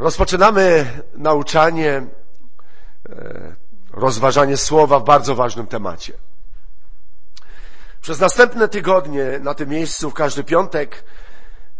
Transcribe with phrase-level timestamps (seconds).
[0.00, 2.06] Rozpoczynamy nauczanie,
[3.08, 3.54] e,
[3.92, 6.12] rozważanie słowa w bardzo ważnym temacie.
[8.00, 11.04] Przez następne tygodnie na tym miejscu, w każdy piątek,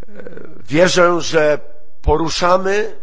[0.09, 0.13] e,
[0.65, 1.59] wierzę, że
[2.03, 2.97] poruszamy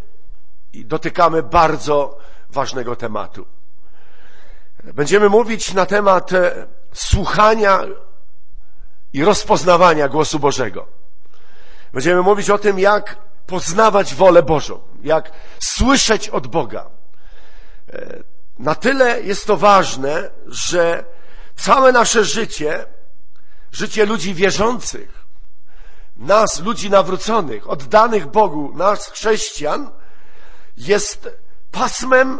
[0.74, 2.18] i dotykamy bardzo
[2.50, 3.46] ważnego tematu.
[4.84, 7.84] Będziemy mówić na temat e, słuchania
[9.14, 10.88] i rozpoznawania głosu Bożego.
[11.94, 15.32] Będziemy mówić o tym, jak poznawać wolę Bożą, jak
[15.64, 16.90] słyszeć od Boga.
[17.94, 18.24] E,
[18.60, 21.04] na tyle jest to ważne, że
[21.56, 22.86] całe nasze życie,
[23.72, 25.26] życie ludzi wierzących,
[26.18, 29.92] nas, ludzi nawróconych, oddanych Bogu, nas, chrześcijan,
[30.78, 31.30] jest
[31.72, 32.40] pasmem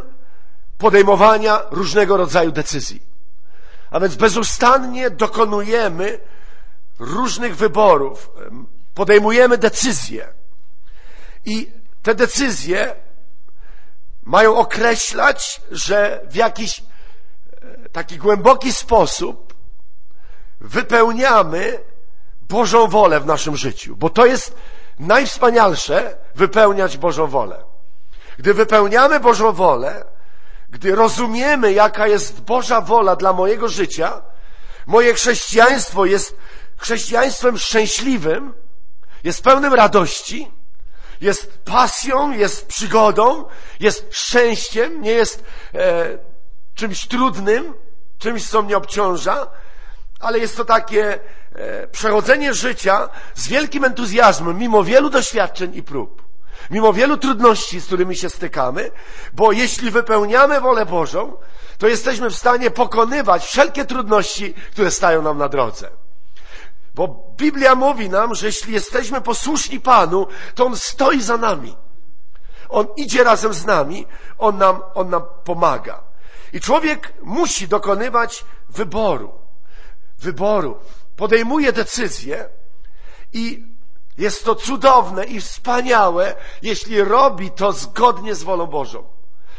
[0.78, 3.02] podejmowania różnego rodzaju decyzji.
[3.92, 6.20] A więc bezustannie dokonujemy
[7.00, 8.30] różnych wyborów,
[8.94, 10.37] podejmujemy decyzje.
[11.48, 11.72] I
[12.04, 12.96] te decyzje
[14.24, 19.54] mają określać, że w jakiś e, taki głęboki sposób
[20.60, 21.80] wypełniamy
[22.42, 24.56] Bożą wolę w naszym życiu, bo to jest
[25.00, 27.64] najwspanialsze wypełniać Bożą wolę.
[28.38, 30.06] Gdy wypełniamy Bożą wolę,
[30.70, 34.22] gdy rozumiemy, jaka jest Boża wola dla mojego życia,
[34.86, 36.36] moje chrześcijaństwo jest
[36.78, 38.54] chrześcijaństwem szczęśliwym,
[39.24, 40.57] jest pełnym radości,
[41.22, 43.46] jest pasją, jest przygodą,
[43.80, 45.44] jest szczęściem, nie jest
[45.74, 46.18] e,
[46.76, 47.74] czymś trudnym,
[48.20, 49.48] czymś, co mnie obciąża,
[50.20, 51.20] ale jest to takie
[51.56, 56.24] e, przechodzenie życia z wielkim entuzjazmem, mimo wielu doświadczeń i prób,
[56.70, 58.92] mimo wielu trudności, z którymi się stykamy,
[59.34, 61.38] bo jeśli wypełniamy wolę Bożą,
[61.78, 65.90] to jesteśmy w stanie pokonywać wszelkie trudności, które stają nam na drodze.
[66.98, 71.76] Bo Biblia mówi nam, że jeśli jesteśmy posłuszni Panu, to On stoi za nami.
[72.70, 74.06] On idzie razem z nami,
[74.38, 76.04] On nam, on nam pomaga.
[76.54, 79.32] I człowiek musi dokonywać wyboru.
[80.20, 80.78] Wyboru.
[81.16, 82.50] Podejmuje decyzję
[83.34, 83.66] i
[84.18, 89.04] jest to cudowne i wspaniałe, jeśli robi to zgodnie z wolą Bożą.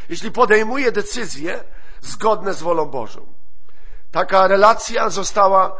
[0.09, 1.65] Jeśli podejmuje decyzje
[2.01, 3.27] zgodne z wolą Bożą.
[4.11, 5.77] Taka relacja została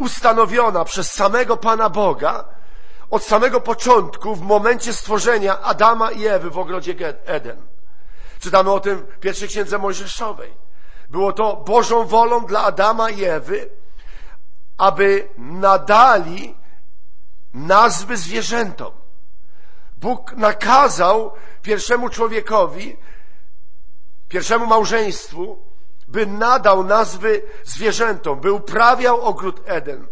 [0.00, 2.44] ustanowiona przez samego Pana Boga
[3.10, 6.94] od samego początku, w momencie stworzenia Adama i Ewy w ogrodzie
[7.26, 7.66] Eden.
[8.40, 10.52] Czytamy o tym w pierwszej księdze Mojżeszowej.
[11.10, 13.68] Było to Bożą wolą dla Adama i Ewy,
[14.78, 16.54] aby nadali
[17.54, 18.92] nazwy zwierzętom.
[19.96, 21.32] Bóg nakazał
[21.62, 22.96] pierwszemu człowiekowi,
[24.28, 25.69] pierwszemu małżeństwu,
[26.10, 30.06] by nadał nazwy zwierzętom, by uprawiał ogród Eden,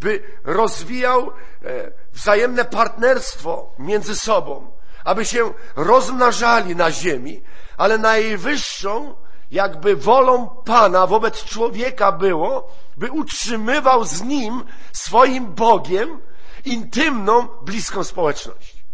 [0.00, 1.30] by rozwijał
[1.64, 4.70] e, wzajemne partnerstwo między sobą,
[5.04, 7.42] aby się rozmnażali na ziemi,
[7.76, 9.14] ale najwyższą
[9.50, 16.20] jakby wolą Pana wobec człowieka było, by utrzymywał z nim, swoim Bogiem,
[16.64, 18.84] intymną, bliską społeczność.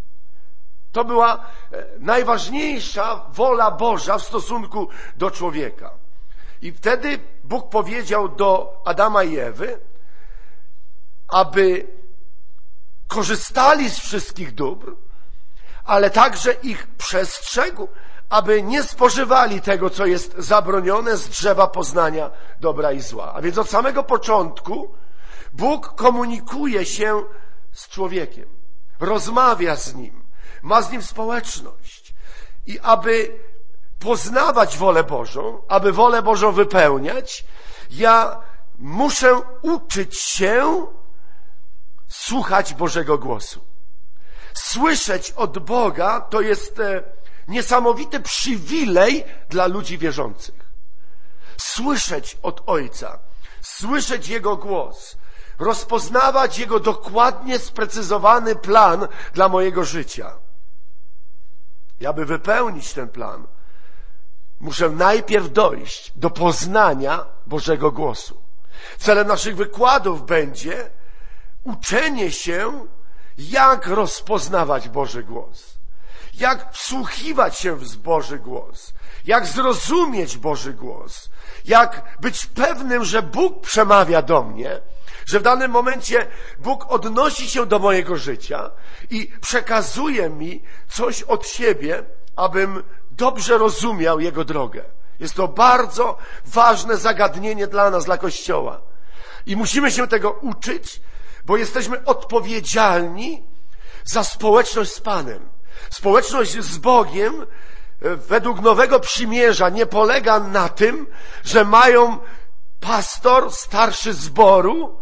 [0.92, 6.03] To była e, najważniejsza wola Boża w stosunku do człowieka.
[6.64, 9.80] I wtedy Bóg powiedział do Adama i Ewy,
[11.28, 11.86] aby
[13.08, 14.96] korzystali z wszystkich dóbr,
[15.84, 17.88] ale także ich przestrzegł,
[18.28, 22.30] aby nie spożywali tego, co jest zabronione z drzewa poznania
[22.60, 23.32] dobra i zła.
[23.34, 24.94] A więc od samego początku
[25.52, 27.24] Bóg komunikuje się
[27.72, 28.48] z człowiekiem,
[29.00, 30.24] rozmawia z nim,
[30.62, 32.14] ma z nim społeczność.
[32.66, 33.38] I aby
[34.04, 37.44] poznawać wolę Bożą, aby wolę Bożą wypełniać,
[37.90, 38.40] ja
[38.78, 40.86] muszę uczyć się
[42.08, 43.64] słuchać Bożego głosu.
[44.54, 47.02] Słyszeć od Boga to jest e,
[47.48, 50.70] niesamowity przywilej dla ludzi wierzących.
[51.56, 53.18] Słyszeć od Ojca,
[53.62, 55.16] słyszeć Jego głos,
[55.58, 60.32] rozpoznawać Jego dokładnie sprecyzowany plan dla mojego życia.
[62.00, 63.46] I aby wypełnić ten plan,
[64.64, 68.42] muszę najpierw dojść do poznania Bożego głosu.
[68.98, 70.90] Celem naszych wykładów będzie
[71.64, 72.86] uczenie się,
[73.38, 75.78] jak rozpoznawać Boży głos,
[76.34, 78.94] jak wsłuchiwać się w Boży głos,
[79.24, 81.30] jak zrozumieć Boży głos,
[81.64, 84.80] jak być pewnym, że Bóg przemawia do mnie,
[85.26, 86.26] że w danym momencie
[86.58, 88.70] Bóg odnosi się do mojego życia
[89.10, 92.04] i przekazuje mi coś od siebie,
[92.36, 92.82] abym
[93.16, 94.84] dobrze rozumiał Jego drogę.
[95.20, 98.80] Jest to bardzo ważne zagadnienie dla nas, dla Kościoła.
[99.46, 101.00] I musimy się tego uczyć,
[101.44, 103.44] bo jesteśmy odpowiedzialni
[104.04, 105.48] za społeczność z Panem.
[105.90, 107.46] Społeczność z Bogiem
[108.02, 111.06] e, według Nowego Przymierza nie polega na tym,
[111.44, 112.18] że mają
[112.80, 115.00] pastor, starszy zboru,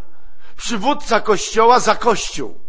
[0.57, 2.62] przywódca kościoła za kościół.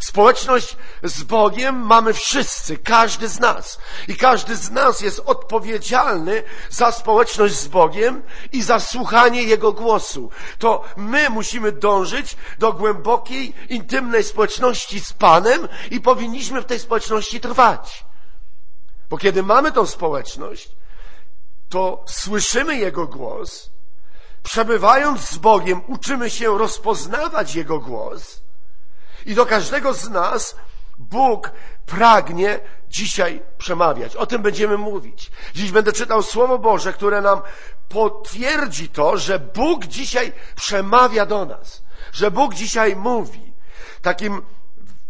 [0.00, 3.78] Społeczność z Bogiem mamy wszyscy, każdy z nas.
[4.08, 8.22] I każdy z nas jest odpowiedzialny za społeczność z Bogiem
[8.52, 10.30] i za słuchanie Jego głosu.
[10.58, 17.40] To my musimy dążyć do głębokiej, intymnej społeczności z Panem i powinniśmy w tej społeczności
[17.40, 18.04] trwać.
[19.10, 20.68] Bo kiedy mamy tą społeczność,
[21.68, 23.70] to słyszymy Jego głos,
[24.42, 28.40] przebywając z Bogiem, uczymy się rozpoznawać Jego głos,
[29.28, 30.56] i do każdego z nas
[30.98, 31.50] Bóg
[31.86, 34.16] pragnie dzisiaj przemawiać.
[34.16, 35.30] O tym będziemy mówić.
[35.54, 37.40] Dziś będę czytał Słowo Boże, które nam
[37.88, 41.82] potwierdzi to, że Bóg dzisiaj przemawia do nas,
[42.12, 43.52] że Bóg dzisiaj mówi.
[44.02, 44.42] Takim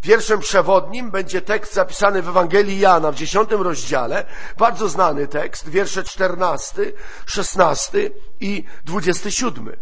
[0.02, 4.24] wierszem przewodnim będzie tekst zapisany w Ewangelii Jana w dziesiątym rozdziale,
[4.56, 6.94] bardzo znany tekst, wiersze czternasty,
[7.26, 9.76] szesnasty i dwudziesty siódmy.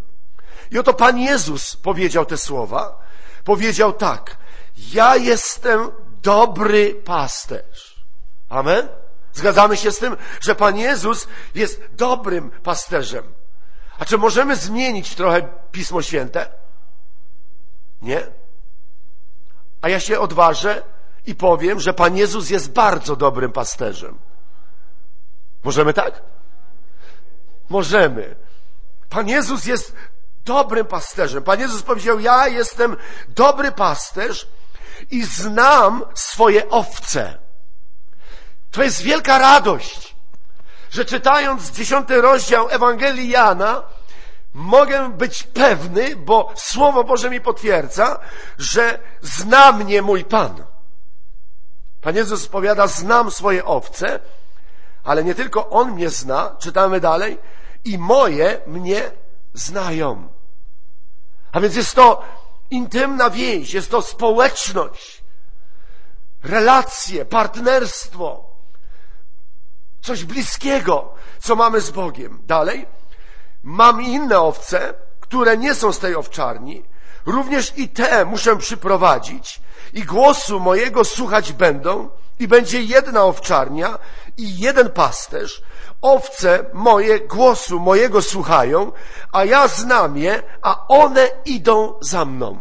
[0.71, 3.06] I oto Pan Jezus powiedział te słowa,
[3.47, 4.37] powiedział tak:
[4.93, 5.91] Ja jestem
[6.23, 8.05] dobry pasterz.
[8.49, 8.89] Amen?
[9.33, 13.25] Zgadzamy się z tym, że Pan Jezus jest dobrym pasterzem.
[13.99, 16.49] A czy możemy zmienić trochę Pismo Święte?
[18.03, 18.27] Nie?
[19.83, 20.83] A ja się odważę
[21.27, 24.19] i powiem, że Pan Jezus jest bardzo dobrym pasterzem.
[25.65, 26.23] Możemy tak?
[27.69, 28.37] Możemy.
[29.09, 29.97] Pan Jezus jest
[30.47, 31.43] dobrym pasterzem.
[31.43, 32.97] Pan Jezus powiedział, ja jestem
[33.29, 34.49] dobry pasterz
[35.11, 37.39] i znam swoje owce.
[38.71, 40.17] To jest wielka radość,
[40.91, 43.83] że czytając dziesiąty rozdział Ewangelii Jana,
[44.55, 48.19] mogę być pewny, bo Słowo Boże mi potwierdza,
[48.59, 50.65] że zna mnie mój Pan.
[52.01, 54.21] Pan Jezus powiada, znam swoje owce,
[55.05, 57.39] ale nie tylko On mnie zna, czytamy dalej,
[57.85, 59.11] i moje mnie
[59.55, 60.36] znają.
[61.57, 62.23] A więc jest to
[62.71, 65.23] intymna więź, jest to społeczność,
[66.43, 68.45] relacje, partnerstwo,
[70.01, 72.43] coś bliskiego, co mamy z Bogiem.
[72.47, 72.87] Dalej,
[73.63, 76.83] mam inne owce, które nie są z tej owczarni,
[77.27, 79.61] również i te muszę przyprowadzić
[79.93, 83.99] i głosu mojego słuchać będą i będzie jedna owczarnia
[84.37, 85.63] i jeden pasterz,
[86.13, 88.93] owce moje głosu mojego słuchają,
[89.33, 92.59] a ja znam je, a one idą za mną.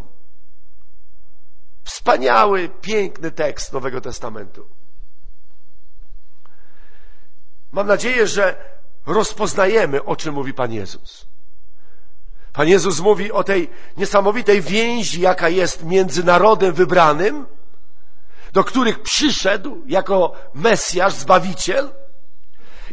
[1.84, 4.68] Wspaniały, piękny tekst Nowego Testamentu.
[7.72, 8.56] Mam nadzieję, że
[9.06, 11.26] rozpoznajemy, o czym mówi Pan Jezus.
[12.54, 17.46] Pan Jezus mówi o tej niesamowitej więzi, jaka jest między narodem wybranym,
[18.54, 22.05] do których przyszedł jako Mesjasz, Zbawiciel,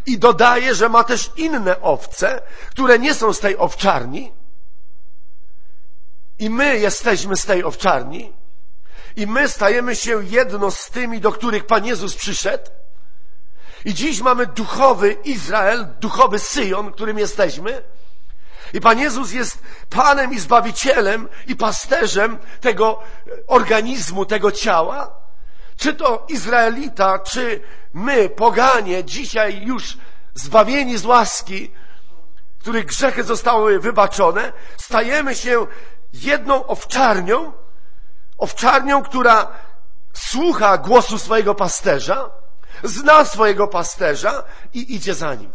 [0.06, 4.32] i dodaje, że ma też inne owce, które nie są z tej owczarni.
[6.38, 8.32] I my jesteśmy z tej owczarni.
[9.16, 12.70] I my stajemy się jedno z tymi, do których Pan Jezus przyszedł.
[13.84, 17.82] I dziś mamy duchowy Izrael, duchowy Syjon, którym jesteśmy.
[18.72, 19.58] I Pan Jezus jest
[19.90, 23.02] Panem i Zbawicielem i pasterzem tego
[23.46, 25.21] organizmu, tego ciała.
[25.76, 27.60] Czy to Izraelita, czy
[27.92, 29.96] my, poganie, dzisiaj już
[30.34, 31.72] zbawieni z łaski,
[32.58, 35.66] których grzechy zostały wybaczone, stajemy się
[36.12, 37.52] jedną owczarnią,
[38.38, 39.48] owczarnią, która
[40.12, 42.30] słucha głosu swojego pasterza,
[42.82, 44.44] zna swojego pasterza
[44.74, 45.52] i idzie za nim.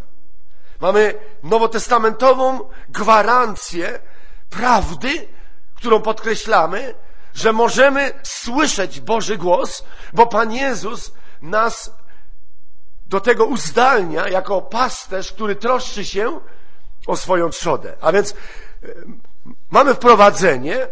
[0.80, 1.14] Mamy
[1.44, 4.00] nowotestamentową gwarancję
[4.50, 5.28] prawdy,
[5.76, 6.94] którą podkreślamy,
[7.38, 11.92] że możemy słyszeć Boży głos, bo Pan Jezus nas
[13.06, 16.40] do tego uzdalnia jako pasterz, który troszczy się
[17.08, 17.96] o swoją trzodę.
[18.02, 18.36] A więc e,
[19.70, 20.88] mamy wprowadzenie,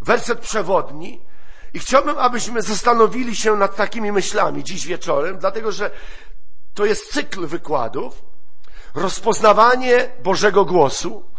[0.00, 1.20] werset przewodni
[1.74, 5.90] i chciałbym, abyśmy zastanowili się nad takimi myślami dziś wieczorem, dlatego że
[6.74, 8.22] to jest cykl wykładów,
[8.94, 11.30] rozpoznawanie Bożego głosu,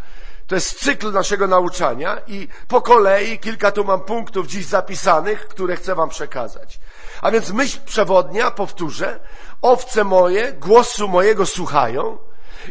[0.51, 5.75] to jest cykl naszego nauczania i po kolei kilka tu mam punktów dziś zapisanych, które
[5.75, 6.79] chcę wam przekazać.
[7.21, 9.19] A więc myśl przewodnia, powtórzę,
[9.61, 12.17] owce moje głosu mojego słuchają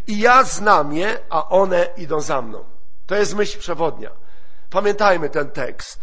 [0.06, 2.64] i ja znam je, a one idą za mną.
[3.06, 4.10] To jest myśl przewodnia.
[4.70, 6.00] Pamiętajmy ten tekst.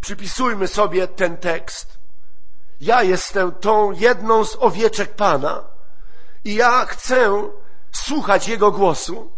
[0.00, 1.98] Przypisujmy sobie ten tekst.
[2.80, 5.64] Ja jestem tą jedną z owieczek Pana
[6.44, 7.50] i ja chcę
[7.92, 9.35] słuchać Jego głosu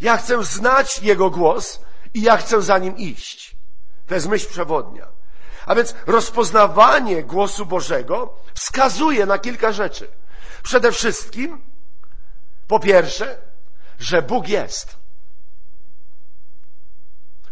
[0.00, 1.80] ja chcę znać Jego głos
[2.14, 3.56] i ja chcę za Nim iść.
[4.06, 5.06] To jest myśl przewodnia.
[5.66, 10.08] A więc rozpoznawanie głosu Bożego wskazuje na kilka rzeczy.
[10.62, 11.62] Przede wszystkim,
[12.68, 13.38] po pierwsze,
[13.98, 14.96] że Bóg jest.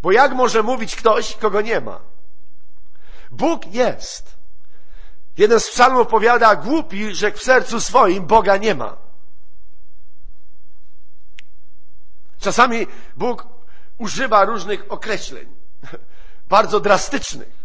[0.03, 2.01] Bo jak może mówić ktoś, kogo nie ma?
[3.31, 4.35] Bóg jest.
[5.37, 9.04] Jeden z psalmów powiada, głupi, że w sercu swoim Boga nie ma.
[12.45, 12.87] Czasami
[13.17, 13.47] Bóg
[13.99, 15.47] używa różnych określeń,
[16.57, 17.65] bardzo drastycznych.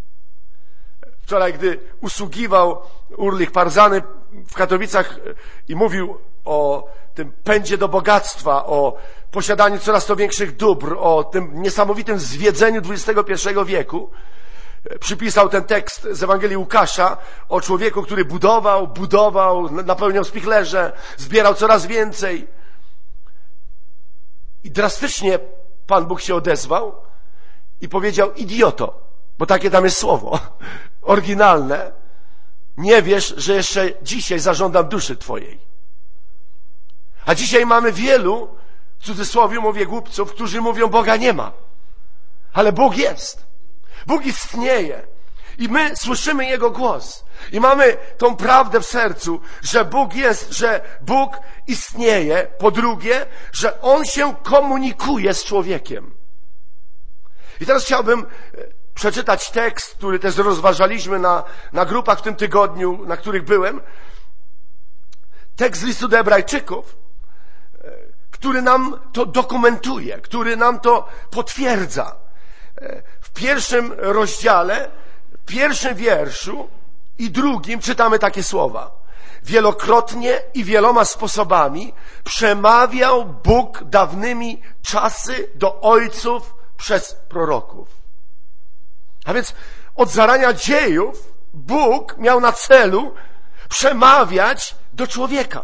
[1.21, 2.81] Wczoraj, gdy usługiwał
[3.17, 4.01] Urlich Parzany
[4.47, 5.19] w Katowicach
[5.67, 8.97] i mówił o tym pędzie do bogactwa, o
[9.31, 14.09] posiadaniu coraz to większych dóbr, o tym niesamowitym zwiedzeniu XXI wieku,
[14.99, 17.17] przypisał ten tekst z Ewangelii Łukasza
[17.49, 22.58] o człowieku, który budował, budował, napełniał spichlerze, zbierał coraz więcej.
[24.63, 25.39] I drastycznie
[25.87, 26.95] Pan Bóg się odezwał
[27.81, 29.01] i powiedział idioto,
[29.37, 30.39] bo takie tam jest słowo,
[31.01, 31.91] oryginalne.
[32.77, 35.59] Nie wiesz, że jeszcze dzisiaj zażądam duszy Twojej.
[37.25, 38.55] A dzisiaj mamy wielu,
[38.99, 41.51] w cudzysłowie mówię głupców, którzy mówią Boga nie ma.
[42.53, 43.45] Ale Bóg jest.
[44.07, 45.07] Bóg istnieje.
[45.59, 47.25] I my słyszymy Jego głos.
[47.51, 51.37] I mamy tą prawdę w sercu, że Bóg jest, że Bóg
[51.67, 52.47] istnieje.
[52.57, 56.15] Po drugie, że On się komunikuje z człowiekiem.
[57.59, 58.25] I teraz chciałbym e,
[58.93, 63.81] przeczytać tekst, który też rozważaliśmy na, na grupach w tym tygodniu, na których byłem.
[65.55, 66.97] Tekst listu do Hebrajczyków,
[67.83, 67.91] e,
[68.31, 72.15] który nam to dokumentuje, który nam to potwierdza.
[72.81, 74.91] E, w pierwszym rozdziale,
[75.49, 76.67] pierwszym wierszu
[77.17, 78.99] i drugim czytamy takie słowa.
[79.43, 87.87] Wielokrotnie i wieloma sposobami przemawiał Bóg dawnymi czasy do ojców przez proroków.
[89.25, 89.53] A więc
[89.95, 93.13] od zarania dziejów Bóg miał na celu
[93.69, 95.63] przemawiać do człowieka.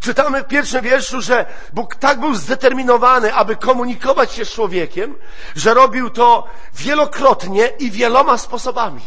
[0.00, 5.14] Czytamy w pierwszym wierszu, że Bóg tak był zdeterminowany, aby komunikować się z człowiekiem,
[5.56, 9.02] że robił to wielokrotnie i wieloma sposobami.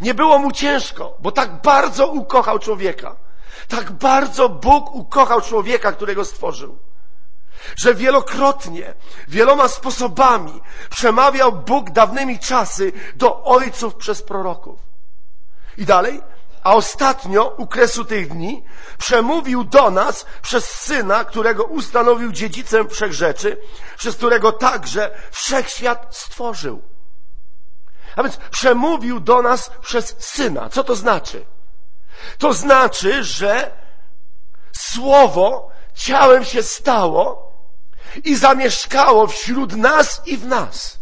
[0.00, 3.16] Nie było mu ciężko, bo tak bardzo ukochał człowieka.
[3.68, 6.78] Tak bardzo Bóg ukochał człowieka, którego stworzył.
[7.76, 8.94] Że wielokrotnie,
[9.28, 14.80] wieloma sposobami przemawiał Bóg dawnymi czasy do ojców przez proroków.
[15.78, 16.20] I dalej,
[16.68, 18.64] a ostatnio, u kresu tych dni,
[18.98, 23.60] przemówił do nas przez Syna, którego ustanowił dziedzicem wszechrzeczy,
[23.98, 26.82] przez którego także wszechświat stworzył.
[28.16, 30.68] A więc przemówił do nas przez Syna.
[30.68, 31.44] Co to znaczy?
[32.38, 33.70] To znaczy, że
[34.78, 37.52] Słowo ciałem się stało
[38.24, 40.98] i zamieszkało wśród nas i w nas.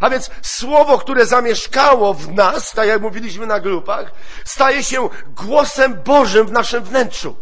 [0.00, 4.12] A więc słowo, które zamieszkało w nas, tak jak mówiliśmy na grupach,
[4.44, 7.36] staje się głosem Bożym w naszym wnętrzu.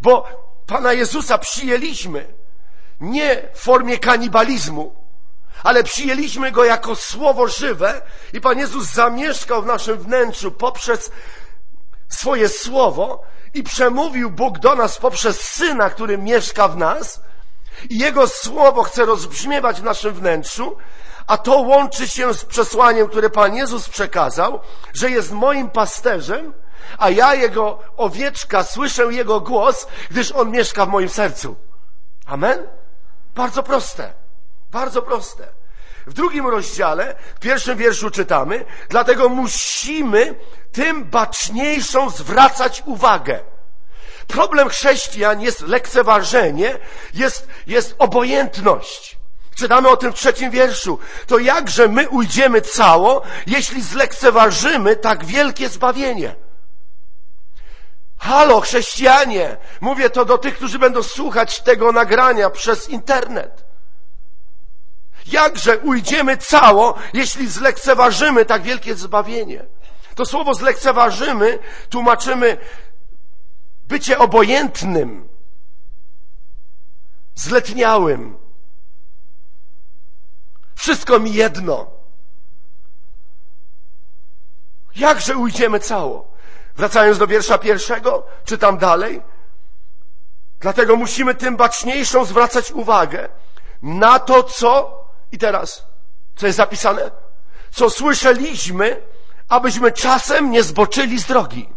[0.00, 0.28] Bo
[0.66, 2.34] Pana Jezusa przyjęliśmy
[3.00, 4.94] nie w formie kanibalizmu,
[5.62, 11.12] ale przyjęliśmy Go jako Słowo żywe i Pan Jezus zamieszkał w naszym wnętrzu poprzez
[12.08, 17.20] swoje Słowo i przemówił Bóg do nas poprzez Syna, który mieszka w nas
[17.90, 20.76] i Jego Słowo chce rozbrzmiewać w naszym wnętrzu,
[21.32, 24.60] a to łączy się z przesłaniem, które Pan Jezus przekazał,
[24.94, 26.52] że jest moim pasterzem,
[26.98, 31.56] a ja Jego owieczka, słyszę Jego głos, gdyż On mieszka w moim sercu.
[32.26, 32.68] Amen?
[33.34, 34.12] Bardzo proste.
[34.70, 35.48] Bardzo proste.
[36.06, 40.34] W drugim rozdziale, w pierwszym wierszu czytamy, dlatego musimy
[40.72, 43.40] tym baczniejszą zwracać uwagę.
[44.26, 46.78] Problem chrześcijan jest lekceważenie,
[47.14, 49.21] jest, jest obojętność.
[49.54, 50.98] Czytamy o tym w trzecim wierszu.
[51.26, 56.34] To jakże my ujdziemy cało, jeśli zlekceważymy tak wielkie zbawienie?
[58.18, 59.56] Halo, chrześcijanie!
[59.80, 63.64] Mówię to do tych, którzy będą słuchać tego nagrania przez internet.
[65.26, 69.64] Jakże ujdziemy cało, jeśli zlekceważymy tak wielkie zbawienie?
[70.14, 71.58] To słowo zlekceważymy
[71.90, 72.56] tłumaczymy
[73.88, 75.28] bycie obojętnym,
[77.34, 78.41] zletniałym,
[80.82, 81.90] wszystko mi jedno.
[84.96, 86.32] Jakże ujdziemy cało?
[86.76, 89.22] Wracając do wiersza pierwszego, czytam dalej.
[90.60, 93.28] Dlatego musimy tym baczniejszą zwracać uwagę
[93.82, 95.00] na to, co,
[95.32, 95.86] i teraz,
[96.36, 97.10] co jest zapisane,
[97.70, 99.02] co słyszeliśmy,
[99.48, 101.68] abyśmy czasem nie zboczyli z drogi.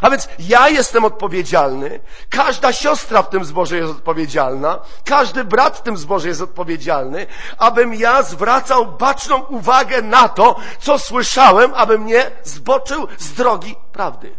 [0.00, 5.82] A więc ja jestem odpowiedzialny, każda siostra w tym zborze jest odpowiedzialna, każdy brat w
[5.82, 7.26] tym zborze jest odpowiedzialny,
[7.58, 14.36] abym ja zwracał baczną uwagę na to, co słyszałem, abym nie zboczył z drogi prawdy,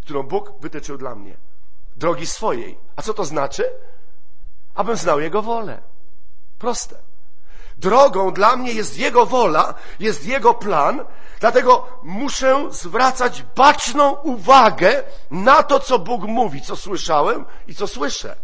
[0.00, 1.36] którą Bóg wytyczył dla mnie.
[1.96, 2.78] Drogi swojej.
[2.96, 3.70] A co to znaczy?
[4.74, 5.82] Abym znał Jego wolę.
[6.58, 6.96] Proste.
[7.76, 11.04] Drogą dla mnie jest Jego wola, jest Jego plan,
[11.40, 18.36] dlatego muszę zwracać baczną uwagę na to, co Bóg mówi, co słyszałem i co słyszę.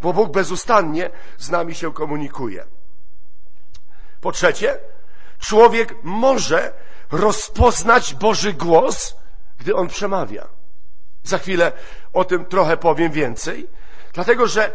[0.00, 2.64] Bo Bóg bezustannie z nami się komunikuje.
[4.20, 4.78] Po trzecie,
[5.38, 6.72] człowiek może
[7.10, 9.16] rozpoznać Boży głos,
[9.58, 10.48] gdy on przemawia.
[11.24, 11.72] Za chwilę
[12.12, 13.68] o tym trochę powiem więcej,
[14.12, 14.70] dlatego że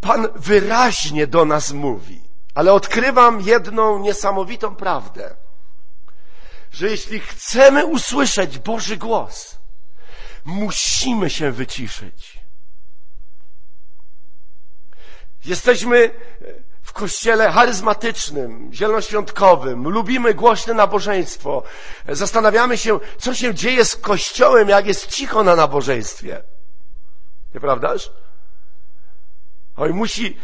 [0.00, 2.22] Pan wyraźnie do nas mówi,
[2.54, 5.36] ale odkrywam jedną niesamowitą prawdę,
[6.72, 9.58] że jeśli chcemy usłyszeć Boży głos,
[10.44, 12.40] musimy się wyciszyć.
[15.44, 16.10] Jesteśmy
[16.82, 21.62] w kościele charyzmatycznym, zielonoświątkowym, lubimy głośne nabożeństwo,
[22.08, 26.42] zastanawiamy się, co się dzieje z kościołem, jak jest cicho na nabożeństwie.
[27.54, 28.10] Nieprawdaż?
[29.80, 30.36] Oj, musi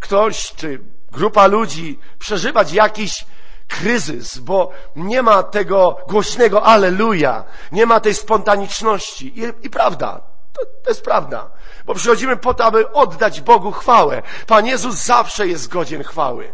[0.00, 0.80] ktoś czy
[1.12, 3.24] grupa ludzi przeżywać jakiś
[3.68, 9.40] kryzys, bo nie ma tego głośnego aleluja, nie ma tej spontaniczności.
[9.40, 10.20] I, i prawda,
[10.52, 11.50] to, to jest prawda.
[11.86, 14.22] Bo przychodzimy po to, aby oddać Bogu chwałę.
[14.46, 16.52] Pan Jezus zawsze jest godzien chwały.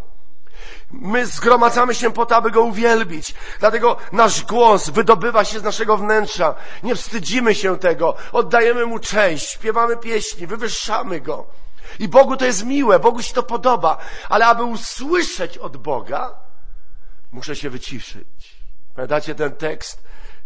[0.90, 3.34] My zgromadzamy się po to, aby Go uwielbić.
[3.60, 6.54] Dlatego nasz głos wydobywa się z naszego wnętrza.
[6.82, 8.14] Nie wstydzimy się tego.
[8.32, 11.46] Oddajemy Mu cześć, śpiewamy pieśni, wywyższamy Go.
[11.98, 13.98] I Bogu to jest miłe, Bogu się to podoba.
[14.28, 16.34] Ale aby usłyszeć od Boga,
[17.32, 18.58] muszę się wyciszyć.
[18.94, 20.02] Pamiętacie ten tekst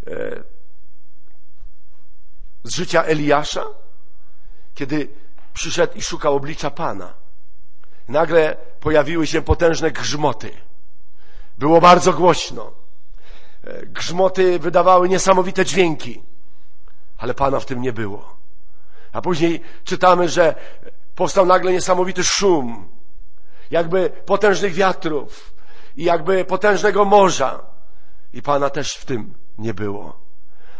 [0.06, 0.42] e,
[2.64, 3.64] z życia Eliasza?
[4.74, 5.08] Kiedy
[5.54, 7.14] przyszedł i szukał oblicza Pana.
[8.08, 10.50] Nagle pojawiły się potężne grzmoty.
[11.58, 12.72] Było bardzo głośno.
[13.64, 16.22] E, grzmoty wydawały niesamowite dźwięki,
[17.18, 18.36] ale Pana w tym nie było.
[19.12, 20.54] A później czytamy, że
[21.14, 22.88] powstał nagle niesamowity szum,
[23.70, 25.54] jakby potężnych wiatrów
[25.96, 27.60] i jakby potężnego morza.
[28.32, 30.18] I Pana też w tym nie było.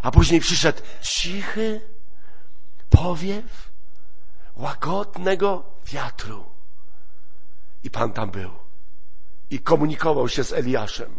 [0.03, 1.81] A później przyszedł cichy
[2.90, 3.71] powiew
[4.57, 6.45] łagodnego wiatru.
[7.85, 8.51] I Pan tam był.
[9.51, 11.18] I komunikował się z Eliaszem.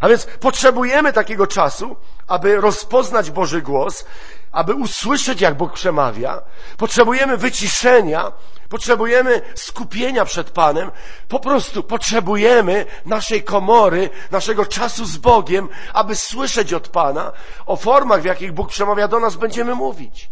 [0.00, 1.96] A więc potrzebujemy takiego czasu,
[2.26, 4.04] aby rozpoznać Boży głos,
[4.52, 6.42] aby usłyszeć, jak Bóg przemawia.
[6.76, 8.32] Potrzebujemy wyciszenia,
[8.68, 10.90] potrzebujemy skupienia przed Panem.
[11.28, 17.32] Po prostu potrzebujemy naszej komory, naszego czasu z Bogiem, aby słyszeć od Pana.
[17.66, 20.30] O formach, w jakich Bóg przemawia do nas, będziemy mówić.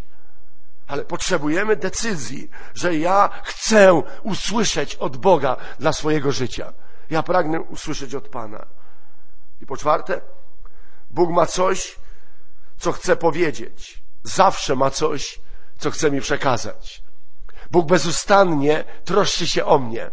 [0.86, 6.72] Ale potrzebujemy decyzji, że ja chcę usłyszeć od Boga dla swojego życia.
[7.10, 8.66] Ja pragnę usłyszeć od Pana.
[9.60, 10.20] I po czwarte,
[11.10, 11.98] Bóg ma coś,
[12.78, 13.97] co chce powiedzieć.
[14.22, 15.40] Zawsze ma coś,
[15.78, 17.02] co chce mi przekazać.
[17.70, 20.10] Bóg bezustannie troszczy się o mnie.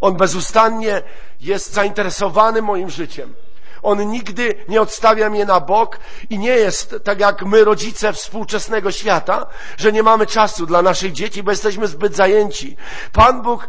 [0.00, 1.02] On bezustannie
[1.40, 3.34] jest zainteresowany moim życiem.
[3.82, 5.98] On nigdy nie odstawia mnie na bok
[6.30, 11.12] i nie jest tak jak my, rodzice współczesnego świata, że nie mamy czasu dla naszych
[11.12, 12.76] dzieci, bo jesteśmy zbyt zajęci.
[13.12, 13.68] Pan Bóg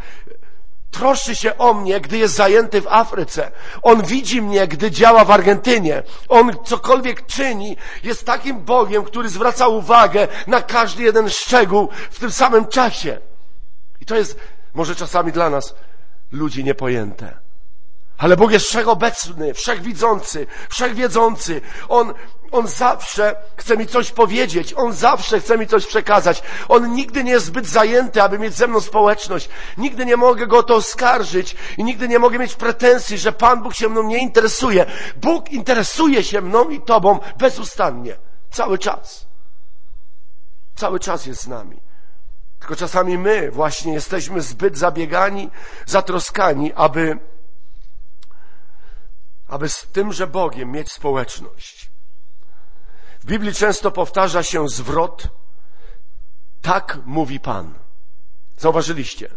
[0.95, 3.51] troszczy się o mnie, gdy jest zajęty w Afryce.
[3.81, 6.03] On widzi mnie, gdy działa w Argentynie.
[6.29, 12.31] On cokolwiek czyni, jest takim Bogiem, który zwraca uwagę na każdy jeden szczegół w tym
[12.31, 13.17] samym czasie.
[14.01, 14.39] I to jest
[14.73, 15.75] może czasami dla nas
[16.31, 17.37] ludzi niepojęte.
[18.17, 21.61] Ale Bóg jest wszechobecny, wszechwidzący, wszechwiedzący.
[21.89, 22.13] On,
[22.55, 26.43] on zawsze chce mi coś powiedzieć, On zawsze chce mi coś przekazać.
[26.67, 29.49] On nigdy nie jest zbyt zajęty, aby mieć ze mną społeczność.
[29.77, 33.63] Nigdy nie mogę go o to oskarżyć i nigdy nie mogę mieć pretensji, że Pan
[33.63, 34.85] Bóg się mną nie interesuje.
[35.15, 38.15] Bóg interesuje się mną i Tobą bezustannie.
[38.51, 39.27] Cały czas.
[40.75, 41.81] Cały czas jest z nami.
[42.59, 45.49] Tylko czasami my właśnie jesteśmy zbyt zabiegani,
[45.85, 47.19] zatroskani, aby
[49.47, 51.94] aby z tymże Bogiem mieć społeczność.
[53.25, 55.27] W Biblii często powtarza się zwrot
[56.61, 57.73] tak mówi Pan.
[58.57, 59.29] Zauważyliście?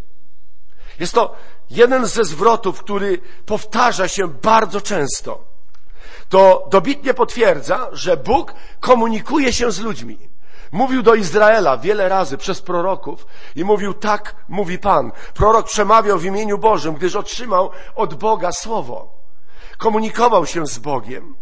[1.00, 1.34] Jest to
[1.70, 5.44] jeden ze zwrotów, który powtarza się bardzo często.
[6.28, 10.18] To dobitnie potwierdza, że Bóg komunikuje się z ludźmi.
[10.72, 15.12] Mówił do Izraela wiele razy przez proroków i mówił tak mówi Pan.
[15.34, 19.18] Prorok przemawiał w imieniu Bożym, gdyż otrzymał od Boga słowo
[19.78, 21.34] komunikował się z Bogiem,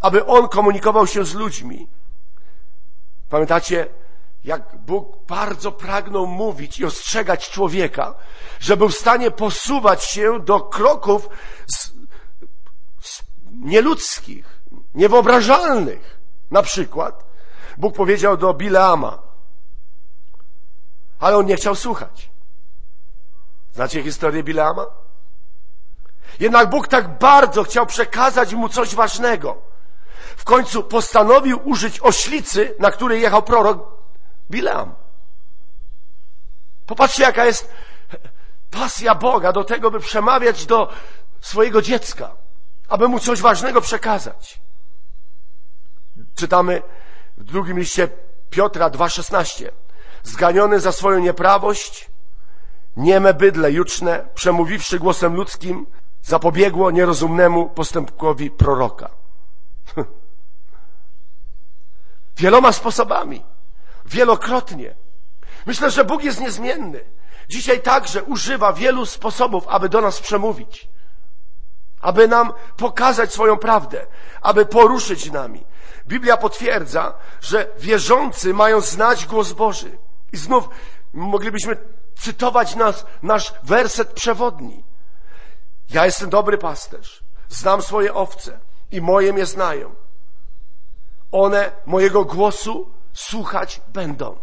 [0.00, 1.88] aby On komunikował się z ludźmi.
[3.28, 3.86] Pamiętacie,
[4.44, 8.14] jak Bóg bardzo pragnął mówić i ostrzegać człowieka,
[8.60, 11.28] że był w stanie posuwać się do kroków
[11.66, 11.92] z,
[13.00, 14.60] z nieludzkich,
[14.94, 16.20] niewyobrażalnych.
[16.50, 17.24] Na przykład
[17.76, 19.22] Bóg powiedział do Bileama,
[21.18, 22.30] ale on nie chciał słuchać.
[23.72, 24.86] Znacie historię Bileama?
[26.40, 29.75] Jednak Bóg tak bardzo chciał przekazać mu coś ważnego.
[30.36, 33.88] W końcu postanowił użyć oślicy, na której jechał prorok
[34.50, 34.94] Bileam.
[36.86, 37.70] Popatrzcie, jaka jest
[38.70, 40.92] pasja Boga do tego, by przemawiać do
[41.40, 42.30] swojego dziecka,
[42.88, 44.60] aby mu coś ważnego przekazać.
[46.34, 46.82] Czytamy
[47.36, 48.08] w drugim liście
[48.50, 49.68] Piotra 2,16.
[50.22, 52.10] Zganiony za swoją nieprawość,
[52.96, 55.86] nieme bydle juczne, przemówiwszy głosem ludzkim,
[56.22, 59.10] zapobiegło nierozumnemu postępkowi proroka.
[62.36, 63.44] Wieloma sposobami,
[64.06, 64.94] wielokrotnie.
[65.66, 67.04] Myślę, że Bóg jest niezmienny.
[67.48, 70.88] Dzisiaj także używa wielu sposobów, aby do nas przemówić,
[72.00, 74.06] aby nam pokazać swoją prawdę,
[74.42, 75.64] aby poruszyć nami.
[76.06, 79.98] Biblia potwierdza, że wierzący mają znać głos Boży.
[80.32, 80.68] I znów
[81.12, 81.76] moglibyśmy
[82.18, 84.84] cytować nas, nasz werset przewodni.
[85.90, 88.58] Ja jestem dobry pasterz, znam swoje owce
[88.90, 89.94] i moje mnie znają.
[91.32, 94.36] One mojego głosu słuchać będą.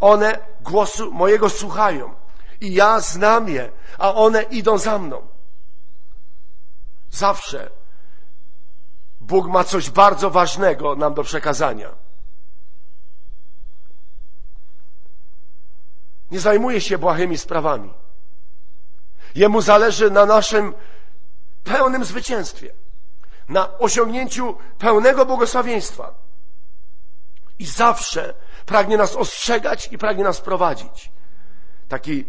[0.00, 2.14] One głosu mojego słuchają
[2.60, 5.26] i ja znam je, a one idą za mną.
[7.10, 7.70] Zawsze
[9.20, 11.94] Bóg ma coś bardzo ważnego nam do przekazania.
[16.30, 17.92] Nie zajmuje się błahymi sprawami.
[19.34, 20.74] Jemu zależy na naszym
[21.64, 22.72] pełnym zwycięstwie,
[23.52, 26.14] na osiągnięciu pełnego błogosławieństwa.
[27.58, 28.34] I zawsze
[28.66, 31.12] pragnie nas ostrzegać i pragnie nas prowadzić.
[31.88, 32.24] Taki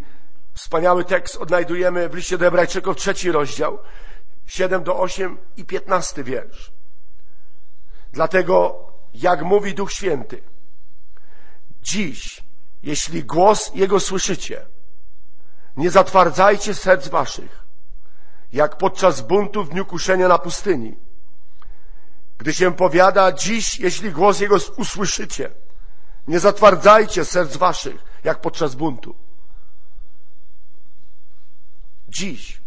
[0.54, 3.80] wspaniały tekst odnajdujemy w liście do Hebrajczyków, trzeci rozdział,
[4.46, 6.72] 7 do 8 i 15 wiersz.
[8.12, 10.42] Dlatego, jak mówi Duch Święty,
[11.82, 12.44] dziś,
[12.84, 14.66] jeśli głos Jego słyszycie,
[15.78, 17.66] nie zatwardzajcie serc waszych,
[18.54, 21.03] jak podczas buntu w dniu kuszenia na pustyni.
[22.44, 25.52] Gdy się powiada, dziś, jeśli głos Jego usłyszycie,
[26.28, 29.16] nie zatwardzajcie serc waszych, jak podczas buntu.
[32.10, 32.62] Dziś,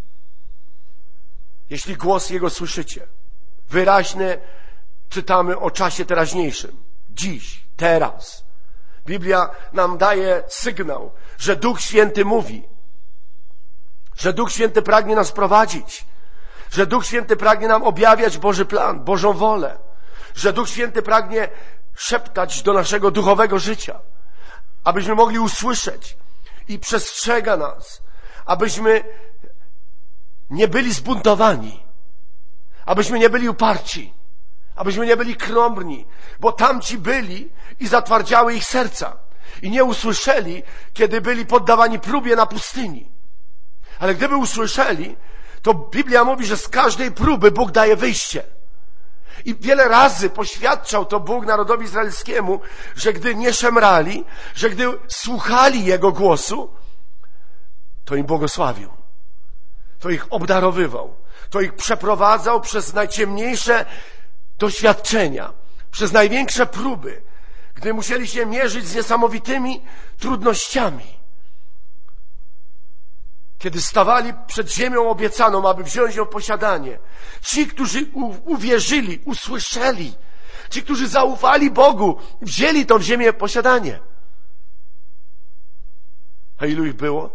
[1.70, 3.06] jeśli głos Jego słyszycie,
[3.68, 4.38] wyraźnie
[5.08, 6.76] czytamy o czasie teraźniejszym.
[7.10, 8.44] Dziś, teraz.
[9.06, 12.62] Biblia nam daje sygnał, że Duch Święty mówi,
[14.16, 16.06] że Duch Święty pragnie nas prowadzić,
[16.70, 19.78] że Duch Święty pragnie nam objawiać Boży plan, Bożą wolę,
[20.34, 21.48] że Duch Święty pragnie
[21.94, 24.00] szeptać do naszego duchowego życia,
[24.84, 26.16] abyśmy mogli usłyszeć
[26.68, 28.02] i przestrzega nas,
[28.46, 29.04] abyśmy
[30.50, 31.82] nie byli zbuntowani,
[32.86, 34.14] abyśmy nie byli uparci,
[34.76, 36.06] abyśmy nie byli krąbrni,
[36.40, 37.50] bo tamci byli
[37.80, 39.16] i zatwardziały ich serca.
[39.62, 43.08] I nie usłyszeli, kiedy byli poddawani próbie na pustyni.
[43.98, 45.16] Ale gdyby usłyszeli,
[45.66, 48.42] to Biblia mówi, że z każdej próby Bóg daje wyjście.
[49.44, 52.60] I wiele razy poświadczał to Bóg narodowi izraelskiemu,
[52.96, 54.24] że gdy nie szemrali,
[54.54, 56.74] że gdy słuchali Jego głosu,
[58.04, 58.90] to im błogosławił.
[59.98, 61.16] To ich obdarowywał.
[61.50, 63.84] To ich przeprowadzał przez najciemniejsze
[64.58, 65.52] doświadczenia,
[65.90, 67.22] przez największe próby,
[67.74, 69.84] gdy musieli się mierzyć z niesamowitymi
[70.18, 71.15] trudnościami
[73.58, 76.98] kiedy stawali przed ziemią obiecaną, aby wziąć ją w posiadanie,
[77.42, 78.06] ci, którzy
[78.44, 80.14] uwierzyli, usłyszeli,
[80.70, 84.00] ci, którzy zaufali Bogu, wzięli tą ziemię w posiadanie.
[86.58, 87.30] A ilu ich było?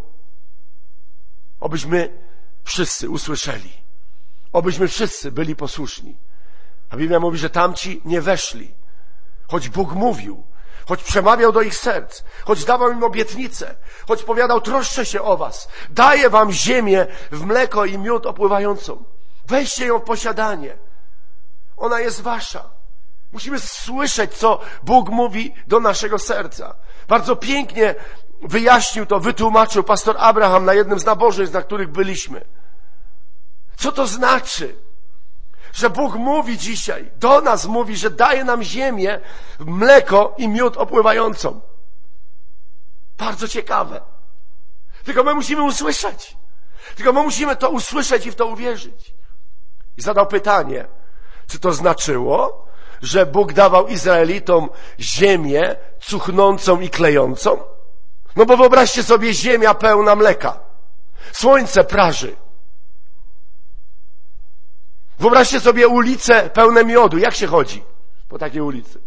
[1.59, 2.17] Obyśmy
[2.63, 3.71] wszyscy usłyszeli.
[4.51, 6.17] Obyśmy wszyscy byli posłuszni.
[6.89, 8.73] A Biblia mówi, że tamci nie weszli.
[9.47, 10.43] Choć Bóg mówił,
[10.87, 13.75] choć przemawiał do ich serc, choć dawał im obietnice,
[14.07, 19.03] choć powiadał, troszczę się o was, daję wam ziemię w mleko i miód opływającą.
[19.45, 20.77] Weźcie ją w posiadanie.
[21.77, 22.69] Ona jest wasza.
[23.31, 26.75] Musimy słyszeć, co Bóg mówi do naszego serca.
[27.07, 27.95] Bardzo pięknie
[28.41, 32.45] wyjaśnił to, wytłumaczył pastor Abraham na jednym z nabożeństw, na których byliśmy.
[33.77, 34.75] Co to znaczy?
[35.73, 39.19] Że Bóg mówi dzisiaj, do nas mówi, że daje nam ziemię,
[39.59, 41.61] mleko i miód opływającą.
[43.17, 44.01] Bardzo ciekawe.
[45.03, 46.37] Tylko my musimy usłyszeć.
[46.95, 49.13] Tylko my musimy to usłyszeć i w to uwierzyć.
[49.97, 50.87] I zadał pytanie,
[51.47, 52.67] Czy to znaczyło,
[53.01, 57.63] że Bóg dawał Izraelitom ziemię cuchnącą i klejącą?
[58.35, 60.59] No bo wyobraźcie sobie ziemia pełna mleka.
[61.31, 62.35] Słońce praży.
[65.21, 67.17] Wyobraźcie sobie ulice pełne miodu.
[67.17, 67.83] Jak się chodzi
[68.29, 68.99] po takiej ulicy?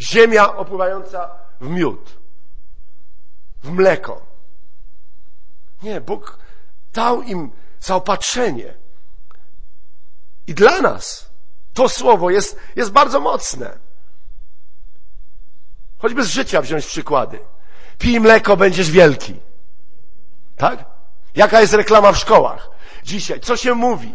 [0.00, 2.18] Ziemia opływająca w miód,
[3.62, 4.22] w mleko.
[5.82, 6.38] Nie, Bóg
[6.92, 7.50] dał im
[7.80, 8.74] zaopatrzenie.
[10.46, 11.30] I dla nas
[11.74, 13.78] to słowo jest, jest bardzo mocne.
[15.98, 17.38] Choćby z życia wziąć przykłady.
[17.98, 19.40] Pij mleko, będziesz wielki.
[20.56, 20.84] Tak?
[21.34, 22.70] Jaka jest reklama w szkołach?
[23.04, 24.14] Dzisiaj, co się mówi?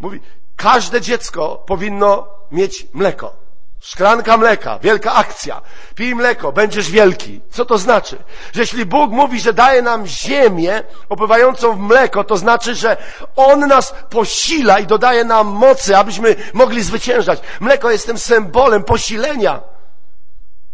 [0.00, 0.20] Mówi,
[0.56, 3.40] każde dziecko powinno mieć mleko.
[3.80, 5.62] Szklanka mleka, wielka akcja.
[5.94, 7.40] Pij mleko, będziesz wielki.
[7.50, 8.16] Co to znaczy?
[8.52, 12.96] Że jeśli Bóg mówi, że daje nam ziemię opływającą w mleko, to znaczy, że
[13.36, 17.40] On nas posila i dodaje nam mocy, abyśmy mogli zwyciężać.
[17.60, 19.60] Mleko jest tym symbolem posilenia.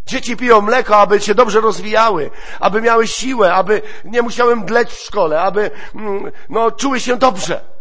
[0.07, 5.05] Dzieci piją mleko, aby się dobrze rozwijały, aby miały siłę, aby nie musiały mdleć w
[5.05, 7.76] szkole, aby mm, no, czuły się dobrze.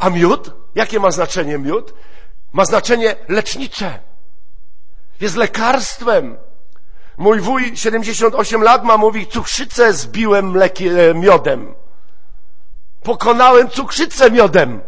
[0.00, 0.50] A miód?
[0.74, 1.94] Jakie ma znaczenie miód?
[2.52, 3.98] Ma znaczenie lecznicze.
[5.20, 6.38] Jest lekarstwem.
[7.16, 11.74] Mój wuj 78 lat ma, mówi, cukrzycę zbiłem mlekiem, e, miodem.
[13.02, 14.80] Pokonałem cukrzycę miodem.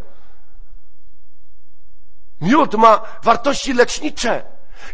[2.41, 4.43] Miód ma wartości lecznicze.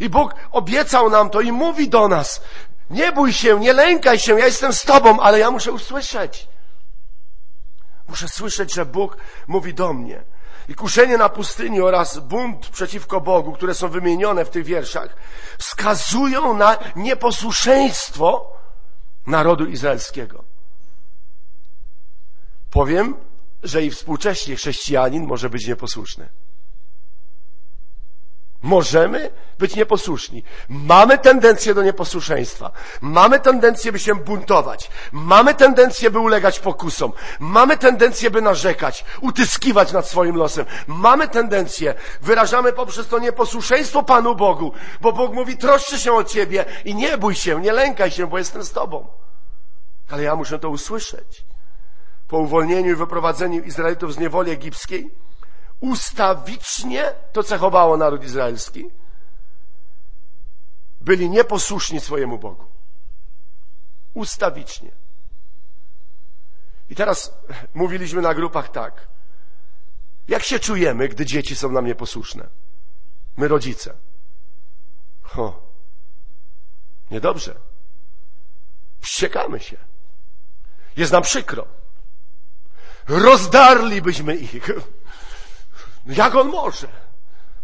[0.01, 2.43] I Bóg obiecał nam to i mówi do nas,
[2.91, 6.49] nie bój się, nie lękaj się, ja jestem z Tobą, ale ja muszę usłyszeć.
[8.09, 9.17] Muszę słyszeć, że Bóg
[9.47, 10.25] mówi do mnie.
[10.69, 15.17] I kuszenie na pustyni oraz bunt przeciwko Bogu, które są wymienione w tych wierszach,
[15.59, 18.53] wskazują na nieposłuszeństwo
[19.27, 20.45] narodu izraelskiego.
[22.71, 23.15] Powiem,
[23.63, 26.29] że i współcześnie chrześcijanin może być nieposłuszny.
[28.63, 30.43] Możemy być nieposłuszni.
[30.69, 32.71] Mamy tendencję do nieposłuszeństwa.
[33.01, 34.91] Mamy tendencję, by się buntować.
[35.13, 37.13] Mamy tendencję, by ulegać pokusom.
[37.41, 40.67] Mamy tendencję, by narzekać, utyskiwać nad swoim losem.
[40.87, 46.65] Mamy tendencję, wyrażamy poprzez to nieposłuszeństwo Panu Bogu, bo Bóg mówi, troszczy się o Ciebie
[46.85, 49.07] i nie bój się, nie lękaj się, bo jestem z Tobą.
[50.11, 51.45] Ale ja muszę to usłyszeć.
[52.29, 55.11] Po uwolnieniu i wyprowadzeniu Izraelitów z niewoli egipskiej,
[55.81, 58.91] ustawicznie to cechowało naród izraelski.
[61.01, 62.65] Byli nieposłuszni swojemu Bogu.
[64.15, 64.91] Ustawicznie.
[66.91, 67.35] I teraz
[67.75, 69.09] mówiliśmy na grupach tak.
[70.29, 72.49] Jak się czujemy, gdy dzieci są nam nieposłuszne?
[73.37, 73.95] My rodzice.
[75.23, 75.63] Ho.
[77.11, 77.55] Niedobrze.
[79.01, 79.77] Wściekamy się.
[80.97, 81.67] Jest nam przykro.
[83.09, 84.71] Rozdarlibyśmy ich.
[86.09, 86.89] Jak on może?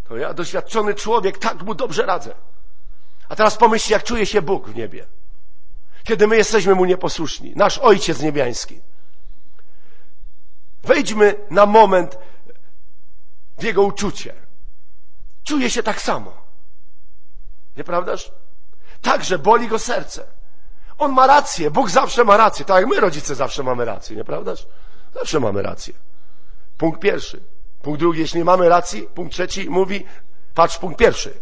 [0.08, 2.34] To ja, doświadczony człowiek, tak mu dobrze radzę.
[3.28, 5.06] A teraz pomyślcie, jak czuje się Bóg w niebie.
[6.04, 7.52] Kiedy my jesteśmy mu nieposłuszni.
[7.56, 8.80] Nasz Ojciec Niebiański.
[10.82, 12.18] Wejdźmy na moment
[13.58, 14.34] w Jego uczucie.
[15.44, 16.32] Czuje się tak samo.
[17.76, 18.32] Nieprawdaż?
[19.02, 20.26] Także boli go serce.
[20.98, 21.70] On ma rację.
[21.70, 22.64] Bóg zawsze ma rację.
[22.64, 24.16] Tak jak my, rodzice, zawsze mamy rację.
[24.16, 24.66] Nieprawdaż?
[25.14, 25.94] Zawsze mamy rację.
[26.78, 27.53] Punkt pierwszy.
[27.84, 30.06] Punkt drugi, jeśli nie mamy racji, punkt trzeci mówi,
[30.54, 31.40] patrz punkt pierwszy.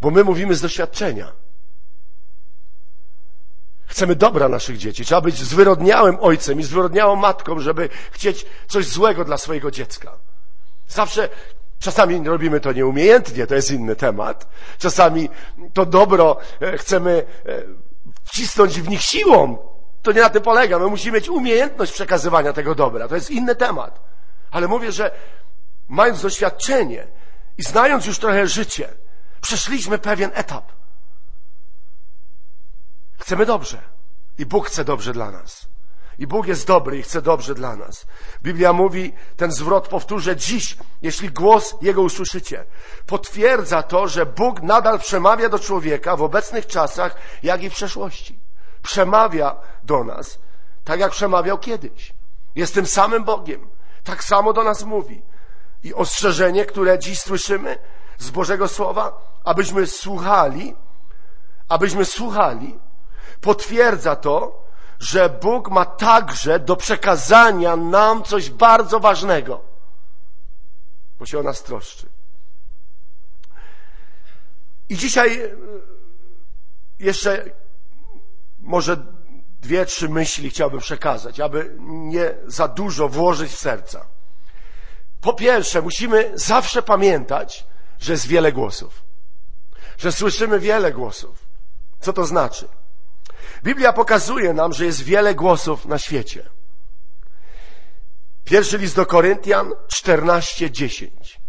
[0.00, 1.32] Bo my mówimy z doświadczenia.
[3.86, 5.04] Chcemy dobra naszych dzieci.
[5.04, 10.12] Trzeba być zwyrodniałym ojcem i zwyrodniałą matką, żeby chcieć coś złego dla swojego dziecka.
[10.88, 11.28] Zawsze,
[11.78, 14.48] czasami robimy to nieumiejętnie, to jest inny temat.
[14.78, 15.28] Czasami
[15.72, 17.62] to dobro e, chcemy e,
[18.24, 19.58] wcisnąć w nich siłą,
[20.06, 20.78] to nie na tym polega.
[20.78, 23.08] My musimy mieć umiejętność przekazywania tego dobra.
[23.08, 24.00] To jest inny temat.
[24.50, 25.10] Ale mówię, że
[25.88, 27.06] mając doświadczenie
[27.58, 28.88] i znając już trochę życie,
[29.40, 30.72] przeszliśmy pewien etap.
[33.18, 33.82] Chcemy dobrze.
[34.38, 35.68] I Bóg chce dobrze dla nas.
[36.18, 38.06] I Bóg jest dobry i chce dobrze dla nas.
[38.42, 42.64] Biblia mówi, ten zwrot powtórzę dziś, jeśli głos Jego usłyszycie.
[43.06, 48.45] Potwierdza to, że Bóg nadal przemawia do człowieka w obecnych czasach, jak i w przeszłości
[48.86, 50.38] przemawia do nas,
[50.84, 52.12] tak jak przemawiał kiedyś.
[52.54, 53.68] Jest tym samym Bogiem.
[54.04, 55.22] Tak samo do nas mówi.
[55.82, 57.78] I ostrzeżenie, które dziś słyszymy
[58.18, 59.12] z Bożego Słowa,
[59.44, 60.76] abyśmy słuchali,
[61.68, 62.78] abyśmy słuchali,
[63.40, 64.64] potwierdza to,
[64.98, 69.60] że Bóg ma także do przekazania nam coś bardzo ważnego,
[71.18, 72.06] bo się o nas troszczy.
[74.88, 75.50] I dzisiaj
[76.98, 77.44] jeszcze
[78.66, 78.96] może
[79.60, 84.06] dwie, trzy myśli chciałbym przekazać, aby nie za dużo włożyć w serca.
[85.20, 87.66] Po pierwsze, musimy zawsze pamiętać,
[88.00, 89.04] że jest wiele głosów.
[89.98, 91.46] Że słyszymy wiele głosów.
[92.00, 92.68] Co to znaczy?
[93.62, 96.48] Biblia pokazuje nam, że jest wiele głosów na świecie.
[98.44, 101.40] Pierwszy list do Koryntian 14:10.